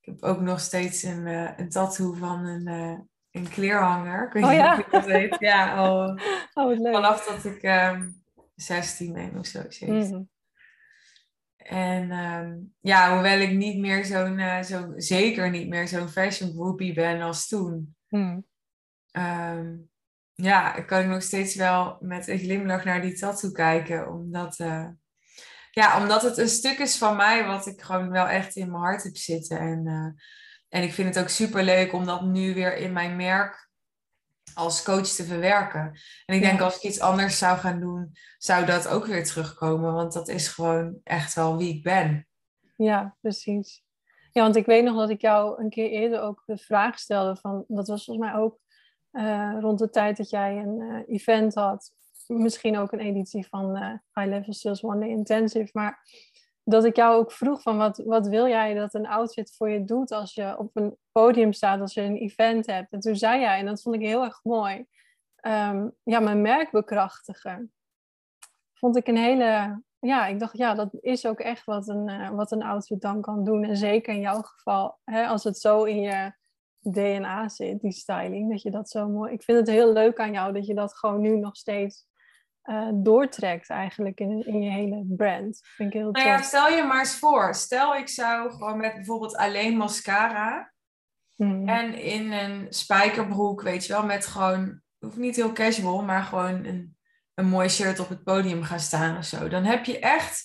Ik 0.00 0.12
heb 0.12 0.22
ook 0.22 0.40
nog 0.40 0.60
steeds 0.60 1.02
een, 1.02 1.26
uh, 1.26 1.50
een 1.56 1.68
tattoo 1.68 2.12
van 2.12 2.44
een, 2.44 2.68
uh, 2.68 2.98
een 3.34 3.48
kleerhanger. 3.48 4.26
Ik 4.26 4.32
weet 4.32 4.42
oh, 4.42 4.50
niet 4.50 4.58
ja? 4.58 4.72
of 4.72 4.84
je 4.84 4.90
dat 4.90 5.04
weet. 5.04 5.36
Ja, 5.38 5.74
al, 5.74 6.18
oh, 6.54 6.78
leuk. 6.78 6.94
vanaf 6.94 7.26
dat 7.26 7.44
ik 7.44 7.62
um, 7.62 8.22
16 8.54 9.12
ben 9.12 9.38
of 9.38 9.46
zo. 9.46 9.62
Mm 9.86 10.28
En 11.56 12.10
um, 12.12 12.74
ja, 12.80 13.14
hoewel 13.14 13.38
ik 13.38 13.52
niet 13.52 13.78
meer 13.78 14.04
zo'n, 14.04 14.38
uh, 14.38 14.62
zo, 14.62 14.92
zeker 14.96 15.50
niet 15.50 15.68
meer 15.68 15.88
zo'n 15.88 16.08
fashion 16.08 16.52
groupie 16.52 16.94
ben 16.94 17.20
als 17.20 17.48
toen. 17.48 17.96
Mm. 18.08 18.46
Um, 19.12 19.90
ja, 20.34 20.70
kan 20.70 21.00
ik 21.00 21.06
nog 21.06 21.22
steeds 21.22 21.54
wel 21.54 21.96
met 22.00 22.28
een 22.28 22.38
glimlach 22.38 22.84
naar 22.84 23.00
die 23.00 23.18
tattoo 23.18 23.50
kijken. 23.50 24.12
Omdat, 24.12 24.58
uh, 24.58 24.88
ja, 25.70 26.00
omdat 26.00 26.22
het 26.22 26.38
een 26.38 26.48
stuk 26.48 26.78
is 26.78 26.98
van 26.98 27.16
mij 27.16 27.46
wat 27.46 27.66
ik 27.66 27.80
gewoon 27.80 28.10
wel 28.10 28.26
echt 28.26 28.56
in 28.56 28.70
mijn 28.70 28.82
hart 28.82 29.02
heb 29.02 29.16
zitten. 29.16 29.58
En 29.58 29.86
uh, 29.86 30.22
en 30.74 30.82
ik 30.82 30.92
vind 30.92 31.14
het 31.14 31.24
ook 31.24 31.28
super 31.28 31.62
leuk 31.62 31.92
om 31.92 32.06
dat 32.06 32.22
nu 32.22 32.54
weer 32.54 32.76
in 32.76 32.92
mijn 32.92 33.16
merk 33.16 33.70
als 34.54 34.82
coach 34.82 35.06
te 35.06 35.24
verwerken. 35.24 35.98
En 36.26 36.34
ik 36.34 36.42
denk 36.42 36.60
als 36.60 36.76
ik 36.76 36.82
iets 36.82 37.00
anders 37.00 37.38
zou 37.38 37.58
gaan 37.58 37.80
doen, 37.80 38.12
zou 38.38 38.66
dat 38.66 38.88
ook 38.88 39.06
weer 39.06 39.24
terugkomen. 39.24 39.92
Want 39.92 40.12
dat 40.12 40.28
is 40.28 40.48
gewoon 40.48 41.00
echt 41.04 41.34
wel 41.34 41.56
wie 41.56 41.74
ik 41.74 41.82
ben. 41.82 42.26
Ja, 42.76 43.16
precies. 43.20 43.84
Ja, 44.32 44.42
want 44.42 44.56
ik 44.56 44.66
weet 44.66 44.84
nog 44.84 44.96
dat 44.96 45.10
ik 45.10 45.20
jou 45.20 45.62
een 45.62 45.70
keer 45.70 45.90
eerder 45.90 46.20
ook 46.20 46.42
de 46.46 46.58
vraag 46.58 46.98
stelde 46.98 47.36
van, 47.36 47.64
dat 47.68 47.88
was 47.88 48.04
volgens 48.04 48.26
mij 48.26 48.40
ook 48.40 48.58
uh, 49.12 49.56
rond 49.60 49.78
de 49.78 49.90
tijd 49.90 50.16
dat 50.16 50.30
jij 50.30 50.56
een 50.56 50.80
uh, 50.80 51.14
event 51.14 51.54
had, 51.54 51.92
misschien 52.26 52.78
ook 52.78 52.92
een 52.92 53.00
editie 53.00 53.46
van 53.46 53.76
uh, 53.76 53.88
High 54.14 54.28
Level 54.28 54.52
Sales 54.52 54.82
One 54.82 55.00
Day 55.00 55.08
Intensive, 55.08 55.70
maar 55.72 56.02
dat 56.64 56.84
ik 56.84 56.96
jou 56.96 57.16
ook 57.16 57.32
vroeg 57.32 57.62
van 57.62 57.76
wat, 57.76 58.02
wat 58.04 58.26
wil 58.26 58.48
jij 58.48 58.74
dat 58.74 58.94
een 58.94 59.06
outfit 59.06 59.54
voor 59.56 59.70
je 59.70 59.84
doet 59.84 60.12
als 60.12 60.34
je 60.34 60.58
op 60.58 60.70
een 60.76 60.96
podium 61.12 61.52
staat, 61.52 61.80
als 61.80 61.94
je 61.94 62.00
een 62.00 62.16
event 62.16 62.66
hebt. 62.66 62.92
En 62.92 63.00
toen 63.00 63.16
zei 63.16 63.40
jij, 63.40 63.58
en 63.58 63.66
dat 63.66 63.82
vond 63.82 63.94
ik 63.94 64.00
heel 64.00 64.24
erg 64.24 64.40
mooi, 64.42 64.86
um, 65.46 65.94
ja, 66.02 66.20
mijn 66.20 66.42
merk 66.42 66.70
bekrachtigen. 66.70 67.72
Vond 68.72 68.96
ik 68.96 69.06
een 69.06 69.16
hele, 69.16 69.82
ja, 69.98 70.26
ik 70.26 70.38
dacht, 70.38 70.56
ja, 70.56 70.74
dat 70.74 70.88
is 71.00 71.26
ook 71.26 71.40
echt 71.40 71.64
wat 71.64 71.88
een, 71.88 72.08
uh, 72.08 72.30
wat 72.30 72.52
een 72.52 72.62
outfit 72.62 73.00
dan 73.00 73.20
kan 73.20 73.44
doen. 73.44 73.64
En 73.64 73.76
zeker 73.76 74.14
in 74.14 74.20
jouw 74.20 74.42
geval, 74.42 74.98
hè, 75.04 75.26
als 75.26 75.44
het 75.44 75.58
zo 75.58 75.84
in 75.84 76.00
je 76.00 76.32
DNA 76.80 77.48
zit, 77.48 77.80
die 77.80 77.92
styling, 77.92 78.50
dat 78.50 78.62
je 78.62 78.70
dat 78.70 78.90
zo 78.90 79.08
mooi... 79.08 79.32
Ik 79.32 79.42
vind 79.42 79.58
het 79.58 79.68
heel 79.68 79.92
leuk 79.92 80.18
aan 80.18 80.32
jou 80.32 80.52
dat 80.52 80.66
je 80.66 80.74
dat 80.74 80.96
gewoon 80.96 81.20
nu 81.20 81.36
nog 81.36 81.56
steeds 81.56 82.06
uh, 82.64 82.88
doortrekt 82.94 83.70
eigenlijk 83.70 84.20
in, 84.20 84.46
in 84.46 84.62
je 84.62 84.70
hele 84.70 85.04
brand. 85.06 85.60
Vind 85.62 85.94
ik 85.94 86.00
heel 86.00 86.10
nou 86.10 86.26
ja, 86.26 86.42
stel 86.42 86.68
je 86.68 86.82
maar 86.82 86.98
eens 86.98 87.18
voor. 87.18 87.54
Stel 87.54 87.96
ik 87.96 88.08
zou 88.08 88.50
gewoon 88.50 88.76
met 88.76 88.94
bijvoorbeeld 88.94 89.36
alleen 89.36 89.76
mascara 89.76 90.72
hmm. 91.34 91.68
en 91.68 91.94
in 91.94 92.32
een 92.32 92.66
spijkerbroek, 92.68 93.62
weet 93.62 93.86
je 93.86 93.92
wel, 93.92 94.04
met 94.04 94.26
gewoon, 94.26 94.80
hoeft 94.98 95.16
niet 95.16 95.36
heel 95.36 95.52
casual, 95.52 96.02
maar 96.02 96.22
gewoon 96.22 96.64
een, 96.64 96.96
een 97.34 97.46
mooi 97.46 97.68
shirt 97.68 98.00
op 98.00 98.08
het 98.08 98.24
podium 98.24 98.62
gaan 98.62 98.80
staan 98.80 99.16
of 99.16 99.24
zo. 99.24 99.48
Dan 99.48 99.64
heb 99.64 99.84
je 99.84 99.98
echt, 99.98 100.44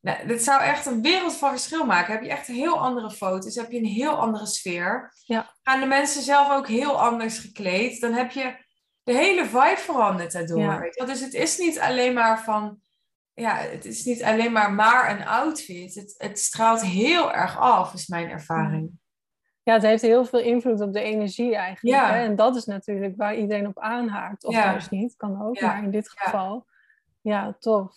nou, 0.00 0.26
dit 0.26 0.42
zou 0.42 0.62
echt 0.62 0.86
een 0.86 1.02
wereld 1.02 1.36
van 1.36 1.50
verschil 1.50 1.86
maken. 1.86 2.12
Heb 2.12 2.22
je 2.22 2.30
echt 2.30 2.46
heel 2.46 2.78
andere 2.78 3.10
foto's, 3.10 3.54
heb 3.54 3.70
je 3.70 3.78
een 3.78 3.84
heel 3.84 4.14
andere 4.14 4.46
sfeer. 4.46 5.12
Ja. 5.24 5.54
Gaan 5.62 5.80
de 5.80 5.86
mensen 5.86 6.22
zelf 6.22 6.50
ook 6.50 6.68
heel 6.68 7.00
anders 7.00 7.38
gekleed. 7.38 8.00
Dan 8.00 8.12
heb 8.12 8.30
je 8.30 8.68
de 9.02 9.12
hele 9.12 9.44
vibe 9.44 9.76
verandert 9.76 10.32
daardoor. 10.32 10.80
Weet 10.80 10.94
je? 10.94 11.04
Dus 11.04 11.20
het 11.20 11.34
is 11.34 11.58
niet 11.58 11.78
alleen 11.78 12.14
maar 12.14 12.42
van, 12.42 12.80
ja, 13.34 13.56
het 13.56 13.84
is 13.84 14.04
niet 14.04 14.22
alleen 14.22 14.52
maar 14.52 14.72
maar 14.72 15.10
een 15.10 15.26
outfit. 15.26 15.94
Het, 15.94 16.14
het 16.18 16.38
straalt 16.38 16.82
heel 16.82 17.32
erg 17.32 17.58
af, 17.58 17.94
is 17.94 18.06
mijn 18.06 18.30
ervaring. 18.30 18.98
Ja, 19.62 19.72
het 19.72 19.82
heeft 19.82 20.02
heel 20.02 20.24
veel 20.24 20.40
invloed 20.40 20.80
op 20.80 20.92
de 20.92 21.02
energie 21.02 21.54
eigenlijk. 21.56 22.00
Hè? 22.00 22.22
En 22.22 22.36
dat 22.36 22.56
is 22.56 22.64
natuurlijk 22.64 23.16
waar 23.16 23.36
iedereen 23.36 23.66
op 23.66 23.78
aanhaakt. 23.78 24.44
Of 24.44 24.54
juist 24.54 24.90
niet, 24.90 25.16
kan 25.16 25.42
ook. 25.42 25.60
Maar 25.60 25.82
in 25.82 25.90
dit 25.90 26.10
geval, 26.10 26.66
ja, 27.20 27.56
tof. 27.58 27.96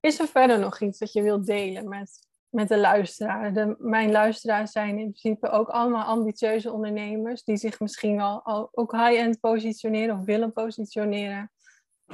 Is 0.00 0.20
er 0.20 0.26
verder 0.26 0.58
nog 0.58 0.80
iets 0.80 0.98
dat 0.98 1.12
je 1.12 1.22
wilt 1.22 1.46
delen 1.46 1.88
met 1.88 2.28
met 2.50 2.68
de 2.68 2.78
luisteraar. 2.78 3.52
De, 3.52 3.76
mijn 3.78 4.10
luisteraars 4.10 4.72
zijn 4.72 4.98
in 4.98 5.12
principe 5.12 5.48
ook 5.48 5.68
allemaal 5.68 6.04
ambitieuze 6.04 6.72
ondernemers 6.72 7.44
die 7.44 7.56
zich 7.56 7.80
misschien 7.80 8.16
wel 8.16 8.42
al, 8.42 8.68
ook 8.72 8.92
high-end 8.92 9.40
positioneren 9.40 10.18
of 10.18 10.24
willen 10.24 10.52
positioneren. 10.52 11.52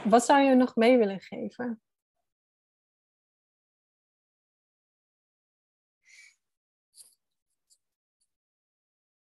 Wat 0.04 0.24
zou 0.24 0.40
je 0.40 0.54
nog 0.54 0.76
mee 0.76 0.98
willen 0.98 1.20
geven? 1.20 1.80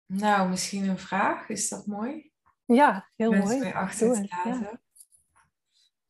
Nou, 0.06 0.50
misschien 0.50 0.88
een 0.90 1.00
vraag. 1.00 1.50
Is 1.50 1.70
dat 1.70 1.86
mooi? 1.86 2.32
Ja, 2.66 3.10
heel 3.16 3.32
Mensen 3.32 3.60
mooi. 3.60 3.72
achter 3.72 4.14
te 4.14 4.28
laten. 4.30 4.82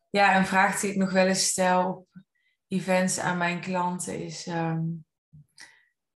Ja, 0.10 0.38
een 0.38 0.45
vraag 0.45 0.79
die 0.79 0.91
ik 0.91 0.97
nog 0.97 1.12
wel 1.12 1.27
eens 1.27 1.47
stel 1.47 1.95
op 1.95 2.27
events 2.67 3.19
aan 3.19 3.38
mijn 3.38 3.62
klanten 3.62 4.23
is: 4.23 4.47
ehm, 4.47 4.84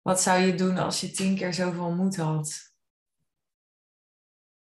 wat 0.01 0.21
zou 0.21 0.39
je 0.39 0.55
doen 0.55 0.77
als 0.77 1.01
je 1.01 1.11
tien 1.11 1.35
keer 1.35 1.53
zoveel 1.53 1.91
moed 1.91 2.15
had? 2.15 2.73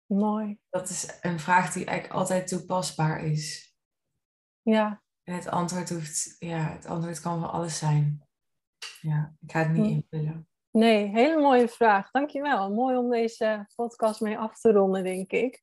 Mooi. 0.07 0.59
Dat 0.71 0.89
is 0.89 1.19
een 1.21 1.41
vraag 1.41 1.73
die 1.73 1.85
eigenlijk 1.85 2.21
altijd 2.21 2.49
toepasbaar 2.49 3.25
is. 3.25 3.75
Ja. 4.63 5.03
En 5.23 5.35
het 5.35 5.49
antwoord 5.49 5.91
hoeft, 5.91 6.37
ja, 6.39 6.73
het 6.73 6.87
antwoord 6.87 7.21
kan 7.21 7.41
van 7.41 7.51
alles 7.51 7.79
zijn. 7.79 8.27
Ja, 9.01 9.35
ik 9.41 9.53
ga 9.53 9.59
het 9.59 9.73
niet 9.73 9.87
hm. 9.87 9.93
invullen. 9.93 10.49
Nee, 10.71 11.09
hele 11.09 11.41
mooie 11.41 11.69
vraag. 11.69 12.11
Dankjewel. 12.11 12.71
Mooi 12.71 12.97
om 12.97 13.11
deze 13.11 13.67
podcast 13.75 14.21
mee 14.21 14.39
af 14.39 14.61
te 14.61 14.73
ronden, 14.73 15.05
denk 15.05 15.31
ik. 15.31 15.63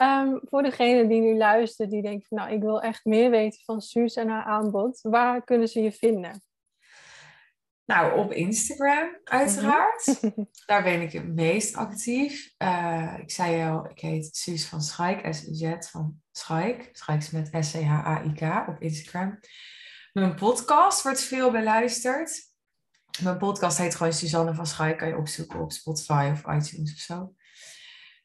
Ehm, 0.00 0.38
voor 0.42 0.62
degene 0.62 1.08
die 1.08 1.20
nu 1.20 1.36
luistert, 1.36 1.90
die 1.90 2.02
denkt 2.02 2.30
nou, 2.30 2.50
ik 2.52 2.60
wil 2.60 2.82
echt 2.82 3.04
meer 3.04 3.30
weten 3.30 3.60
van 3.64 3.80
Suus 3.80 4.14
en 4.14 4.28
haar 4.28 4.44
aanbod. 4.44 5.00
Waar 5.02 5.44
kunnen 5.44 5.68
ze 5.68 5.82
je 5.82 5.92
vinden? 5.92 6.42
Nou, 7.84 8.18
op 8.18 8.32
Instagram 8.32 9.18
uiteraard. 9.24 10.18
Mhm. 10.20 10.44
Daar 10.66 10.82
ben 10.82 11.00
ik 11.00 11.12
het 11.12 11.34
meest 11.34 11.76
actief. 11.76 12.54
Uh, 12.58 13.14
ik 13.18 13.30
zei 13.30 13.70
al, 13.70 13.90
ik 13.90 13.98
heet 13.98 14.36
Suus 14.36 14.66
van 14.66 14.82
Schaik, 14.82 15.34
S-Z 15.34 15.74
van 15.90 16.20
Schaik. 16.32 16.88
Schaik 16.92 17.18
is 17.18 17.30
met 17.30 17.48
S-C-H-A-I-K 17.60 18.68
op 18.68 18.80
Instagram. 18.80 19.40
Mijn 20.12 20.34
podcast 20.34 21.02
wordt 21.02 21.20
veel 21.20 21.50
beluisterd. 21.50 22.52
Mijn 23.22 23.38
podcast 23.38 23.78
heet 23.78 23.94
gewoon 23.94 24.12
Suzanne 24.12 24.54
van 24.54 24.66
Schaik. 24.66 24.98
Kan 24.98 25.08
je 25.08 25.16
opzoeken 25.16 25.60
op 25.60 25.72
Spotify 25.72 26.30
of 26.32 26.40
iTunes 26.40 26.92
of 26.92 26.98
zo. 26.98 27.34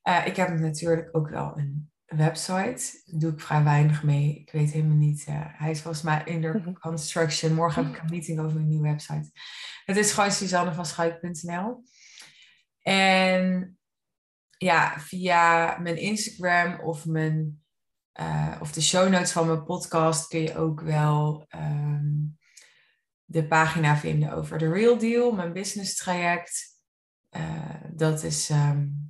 Uh, 0.07 0.27
ik 0.27 0.35
heb 0.35 0.49
natuurlijk 0.59 1.09
ook 1.11 1.29
wel 1.29 1.57
een 1.57 1.91
website. 2.05 3.01
Daar 3.05 3.19
doe 3.19 3.31
ik 3.31 3.39
vrij 3.39 3.63
weinig 3.63 4.03
mee. 4.03 4.39
Ik 4.39 4.51
weet 4.51 4.71
helemaal 4.71 4.97
niet. 4.97 5.25
Uh, 5.29 5.35
hij 5.39 5.71
is 5.71 5.81
volgens 5.81 6.03
mij 6.03 6.21
in 6.25 6.41
de 6.41 6.73
construction. 6.79 7.53
Morgen 7.53 7.85
heb 7.85 7.95
ik 7.95 8.01
een 8.01 8.09
meeting 8.09 8.39
over 8.39 8.59
een 8.59 8.67
nieuwe 8.67 8.87
website. 8.87 9.31
Het 9.85 9.97
is 9.97 10.11
gewoon 10.11 10.31
suzannevanschuik.nl. 10.31 11.83
En 12.81 13.77
ja, 14.57 14.99
via 14.99 15.77
mijn 15.77 15.97
Instagram 15.97 16.79
of, 16.79 17.05
mijn, 17.05 17.63
uh, 18.19 18.57
of 18.61 18.71
de 18.71 18.81
show 18.81 19.09
notes 19.09 19.31
van 19.31 19.47
mijn 19.47 19.63
podcast 19.63 20.27
kun 20.27 20.41
je 20.41 20.57
ook 20.57 20.81
wel 20.81 21.45
um, 21.55 22.37
de 23.25 23.47
pagina 23.47 23.97
vinden 23.97 24.33
over 24.33 24.57
de 24.57 24.71
Real 24.71 24.97
Deal, 24.97 25.31
mijn 25.31 25.53
business 25.53 25.95
traject. 25.95 26.73
Uh, 27.31 27.75
dat 27.93 28.23
is 28.23 28.49
um, 28.49 29.04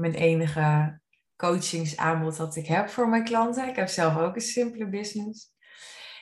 mijn 0.00 0.14
enige 0.14 1.00
coachingsaanbod 1.36 2.36
dat 2.36 2.56
ik 2.56 2.66
heb 2.66 2.88
voor 2.88 3.08
mijn 3.08 3.24
klanten. 3.24 3.68
Ik 3.68 3.76
heb 3.76 3.88
zelf 3.88 4.16
ook 4.16 4.34
een 4.34 4.40
simpele 4.40 4.88
business. 4.88 5.48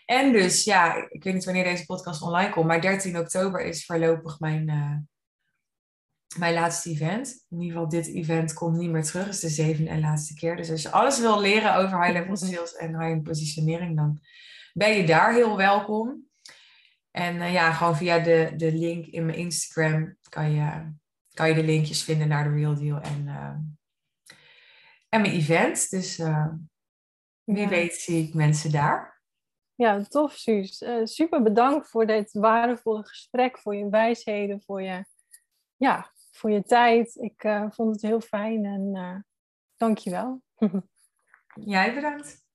En 0.07 0.33
dus, 0.33 0.65
ja, 0.65 1.09
ik 1.09 1.25
weet 1.25 1.35
niet 1.35 1.45
wanneer 1.45 1.65
deze 1.65 1.87
podcast 1.87 2.23
online 2.23 2.51
komt, 2.51 2.67
maar 2.67 2.81
13 2.81 3.19
oktober 3.19 3.61
is 3.61 3.85
voorlopig 3.85 4.41
mijn, 4.41 4.69
uh, 4.69 4.97
mijn 6.39 6.55
laatste 6.55 6.91
event. 6.91 7.45
In 7.49 7.61
ieder 7.61 7.73
geval, 7.73 7.89
dit 7.89 8.07
event 8.07 8.53
komt 8.53 8.77
niet 8.77 8.91
meer 8.91 9.03
terug. 9.03 9.25
Het 9.25 9.35
is 9.35 9.41
de 9.41 9.49
zevende 9.49 9.91
en 9.91 10.01
laatste 10.01 10.35
keer. 10.35 10.57
Dus 10.57 10.71
als 10.71 10.83
je 10.83 10.91
alles 10.91 11.21
wil 11.21 11.41
leren 11.41 11.75
over 11.75 12.03
high-level 12.03 12.37
sales 12.47 12.75
en 12.75 12.99
high-end 12.99 13.23
positionering, 13.23 13.97
dan 13.97 14.21
ben 14.73 14.97
je 14.97 15.07
daar 15.07 15.35
heel 15.35 15.57
welkom. 15.57 16.27
En 17.11 17.37
uh, 17.37 17.53
ja, 17.53 17.73
gewoon 17.73 17.97
via 17.97 18.19
de, 18.19 18.53
de 18.57 18.73
link 18.73 19.07
in 19.07 19.27
mijn 19.27 19.39
Instagram 19.39 20.17
kan 20.29 20.51
je, 20.53 20.93
kan 21.39 21.49
je 21.49 21.55
de 21.55 21.65
linkjes 21.65 22.05
vinden 22.05 22.29
naar 22.29 22.45
de 22.45 22.55
Real 22.55 22.75
Deal 22.75 23.01
en, 23.01 23.27
uh, 23.27 23.55
en 25.09 25.21
mijn 25.21 25.33
event. 25.33 25.91
Dus 25.91 26.19
uh, 26.19 26.49
wie 27.45 27.57
ja. 27.57 27.69
weet 27.69 27.95
zie 27.95 28.27
ik 28.27 28.35
mensen 28.35 28.73
daar. 28.73 29.23
Ja, 29.75 30.03
tof 30.03 30.33
Suus. 30.33 30.85
super 31.03 31.43
bedankt 31.43 31.89
voor 31.89 32.07
dit 32.07 32.33
waardevolle 32.33 33.07
gesprek, 33.07 33.59
voor 33.59 33.77
je 33.77 33.89
wijsheden, 33.89 34.63
voor 34.63 34.83
je, 34.83 35.05
ja, 35.77 36.13
voor 36.31 36.51
je 36.51 36.63
tijd. 36.63 37.17
Ik 37.17 37.41
vond 37.71 37.93
het 37.93 38.03
heel 38.03 38.21
fijn 38.21 38.65
en 38.65 39.27
dank 39.77 39.99
je 39.99 40.11
wel. 40.11 40.43
Jij 41.75 41.95
bedankt. 41.95 42.48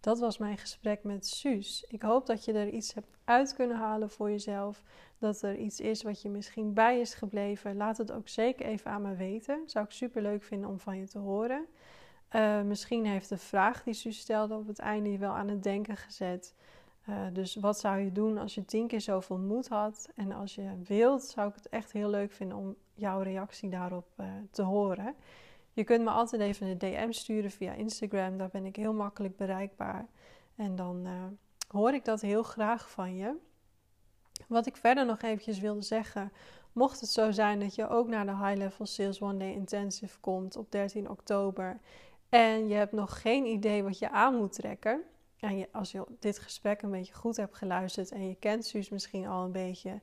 Dat 0.00 0.18
was 0.18 0.38
mijn 0.38 0.58
gesprek 0.58 1.04
met 1.04 1.26
Suus. 1.26 1.84
Ik 1.88 2.02
hoop 2.02 2.26
dat 2.26 2.44
je 2.44 2.52
er 2.52 2.68
iets 2.68 2.94
hebt 2.94 3.16
uit 3.24 3.54
kunnen 3.54 3.76
halen 3.76 4.10
voor 4.10 4.30
jezelf. 4.30 4.82
Dat 5.18 5.42
er 5.42 5.56
iets 5.56 5.80
is 5.80 6.02
wat 6.02 6.22
je 6.22 6.30
misschien 6.30 6.74
bij 6.74 7.00
is 7.00 7.14
gebleven. 7.14 7.76
Laat 7.76 7.98
het 7.98 8.12
ook 8.12 8.28
zeker 8.28 8.66
even 8.66 8.90
aan 8.90 9.02
me 9.02 9.14
weten. 9.14 9.62
Zou 9.66 9.84
ik 9.84 9.90
super 9.90 10.22
leuk 10.22 10.42
vinden 10.42 10.70
om 10.70 10.80
van 10.80 10.98
je 10.98 11.08
te 11.08 11.18
horen. 11.18 11.66
Uh, 12.36 12.62
misschien 12.62 13.06
heeft 13.06 13.28
de 13.28 13.36
vraag 13.36 13.82
die 13.82 13.94
Suus 13.94 14.18
stelde 14.18 14.54
op 14.54 14.66
het 14.66 14.78
einde 14.78 15.12
je 15.12 15.18
wel 15.18 15.32
aan 15.32 15.48
het 15.48 15.62
denken 15.62 15.96
gezet. 15.96 16.54
Uh, 17.08 17.26
dus 17.32 17.54
wat 17.54 17.80
zou 17.80 17.98
je 17.98 18.12
doen 18.12 18.38
als 18.38 18.54
je 18.54 18.64
tien 18.64 18.86
keer 18.86 19.00
zoveel 19.00 19.38
moed 19.38 19.68
had? 19.68 20.10
En 20.14 20.32
als 20.32 20.54
je 20.54 20.72
wilt, 20.84 21.22
zou 21.22 21.48
ik 21.48 21.54
het 21.54 21.68
echt 21.68 21.92
heel 21.92 22.10
leuk 22.10 22.32
vinden 22.32 22.56
om 22.56 22.76
jouw 22.94 23.20
reactie 23.20 23.70
daarop 23.70 24.06
uh, 24.20 24.26
te 24.50 24.62
horen. 24.62 25.14
Je 25.80 25.86
kunt 25.86 26.04
me 26.04 26.10
altijd 26.10 26.42
even 26.42 26.66
een 26.66 26.78
DM 26.78 27.10
sturen 27.10 27.50
via 27.50 27.72
Instagram. 27.72 28.38
Daar 28.38 28.48
ben 28.48 28.64
ik 28.64 28.76
heel 28.76 28.92
makkelijk 28.92 29.36
bereikbaar. 29.36 30.06
En 30.56 30.76
dan 30.76 31.06
uh, 31.06 31.12
hoor 31.68 31.94
ik 31.94 32.04
dat 32.04 32.20
heel 32.20 32.42
graag 32.42 32.90
van 32.90 33.16
je. 33.16 33.36
Wat 34.46 34.66
ik 34.66 34.76
verder 34.76 35.06
nog 35.06 35.22
eventjes 35.22 35.58
wilde 35.58 35.82
zeggen. 35.82 36.32
Mocht 36.72 37.00
het 37.00 37.10
zo 37.10 37.30
zijn 37.30 37.60
dat 37.60 37.74
je 37.74 37.88
ook 37.88 38.08
naar 38.08 38.26
de 38.26 38.36
High 38.36 38.56
Level 38.56 38.86
Sales 38.86 39.20
One 39.20 39.36
Day 39.36 39.52
Intensive 39.52 40.18
komt 40.20 40.56
op 40.56 40.72
13 40.72 41.10
oktober. 41.10 41.80
En 42.28 42.68
je 42.68 42.74
hebt 42.74 42.92
nog 42.92 43.20
geen 43.20 43.44
idee 43.44 43.82
wat 43.82 43.98
je 43.98 44.10
aan 44.10 44.34
moet 44.34 44.52
trekken. 44.52 45.02
En 45.38 45.58
je, 45.58 45.68
als 45.72 45.92
je 45.92 46.04
dit 46.18 46.38
gesprek 46.38 46.82
een 46.82 46.90
beetje 46.90 47.14
goed 47.14 47.36
hebt 47.36 47.56
geluisterd 47.56 48.10
en 48.10 48.28
je 48.28 48.34
kent 48.34 48.64
Suus 48.64 48.88
misschien 48.88 49.26
al 49.26 49.44
een 49.44 49.52
beetje, 49.52 50.00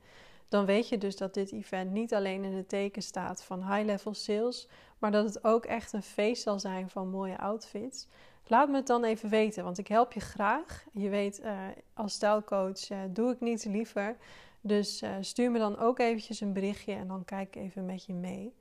dan 0.48 0.66
weet 0.66 0.90
je 0.90 0.98
dus 0.98 1.16
dat 1.16 1.34
dit 1.34 1.52
event 1.52 1.92
niet 1.92 2.14
alleen 2.14 2.44
in 2.44 2.54
het 2.54 2.70
teken 2.70 3.02
staat 3.02 3.44
van 3.44 3.74
high-level 3.74 4.14
sales, 4.14 4.68
maar 4.98 5.12
dat 5.12 5.26
het 5.26 5.44
ook 5.44 5.66
echt 5.66 5.94
een 5.94 6.04
feest 6.04 6.44
zal 6.44 6.60
zijn 6.60 6.90
van 6.90 7.10
mooie 7.10 7.40
outfits. 7.40 8.08
Laat 8.48 8.70
me 8.70 8.76
het 8.76 8.88
dan 8.88 9.04
even 9.04 9.30
weten, 9.30 9.64
want 9.64 9.78
ik 9.78 9.88
help 9.88 10.14
je 10.14 10.20
graag. 10.20 10.86
Je 10.94 11.10
weet, 11.10 11.40
uh, 11.44 11.60
als 11.94 12.14
stijlcoach 12.14 12.90
uh, 12.90 12.98
doe 13.10 13.32
ik 13.32 13.40
niets 13.40 13.64
liever. 13.64 14.18
Dus 14.62 15.04
uh, 15.04 15.10
stuur 15.20 15.52
me 15.52 15.60
dan 15.60 15.78
ook 15.78 16.00
eventjes 16.00 16.42
een 16.42 16.54
berichtje 16.54 16.94
en 16.94 17.08
dan 17.08 17.26
kijk 17.26 17.56
ik 17.56 17.62
even 17.62 17.86
met 17.86 18.06
je 18.06 18.14
mee. 18.14 18.54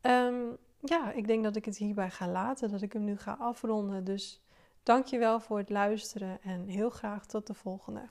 Um, 0.00 0.56
ja, 0.78 1.12
ik 1.12 1.26
denk 1.26 1.44
dat 1.44 1.56
ik 1.56 1.64
het 1.64 1.76
hierbij 1.76 2.10
ga 2.10 2.28
laten, 2.28 2.70
dat 2.70 2.82
ik 2.82 2.92
hem 2.92 3.04
nu 3.04 3.16
ga 3.16 3.36
afronden. 3.40 4.04
Dus 4.04 4.40
dank 4.82 5.06
je 5.06 5.18
wel 5.18 5.40
voor 5.40 5.58
het 5.58 5.70
luisteren 5.70 6.38
en 6.42 6.66
heel 6.66 6.90
graag 6.90 7.26
tot 7.26 7.46
de 7.46 7.54
volgende. 7.54 8.08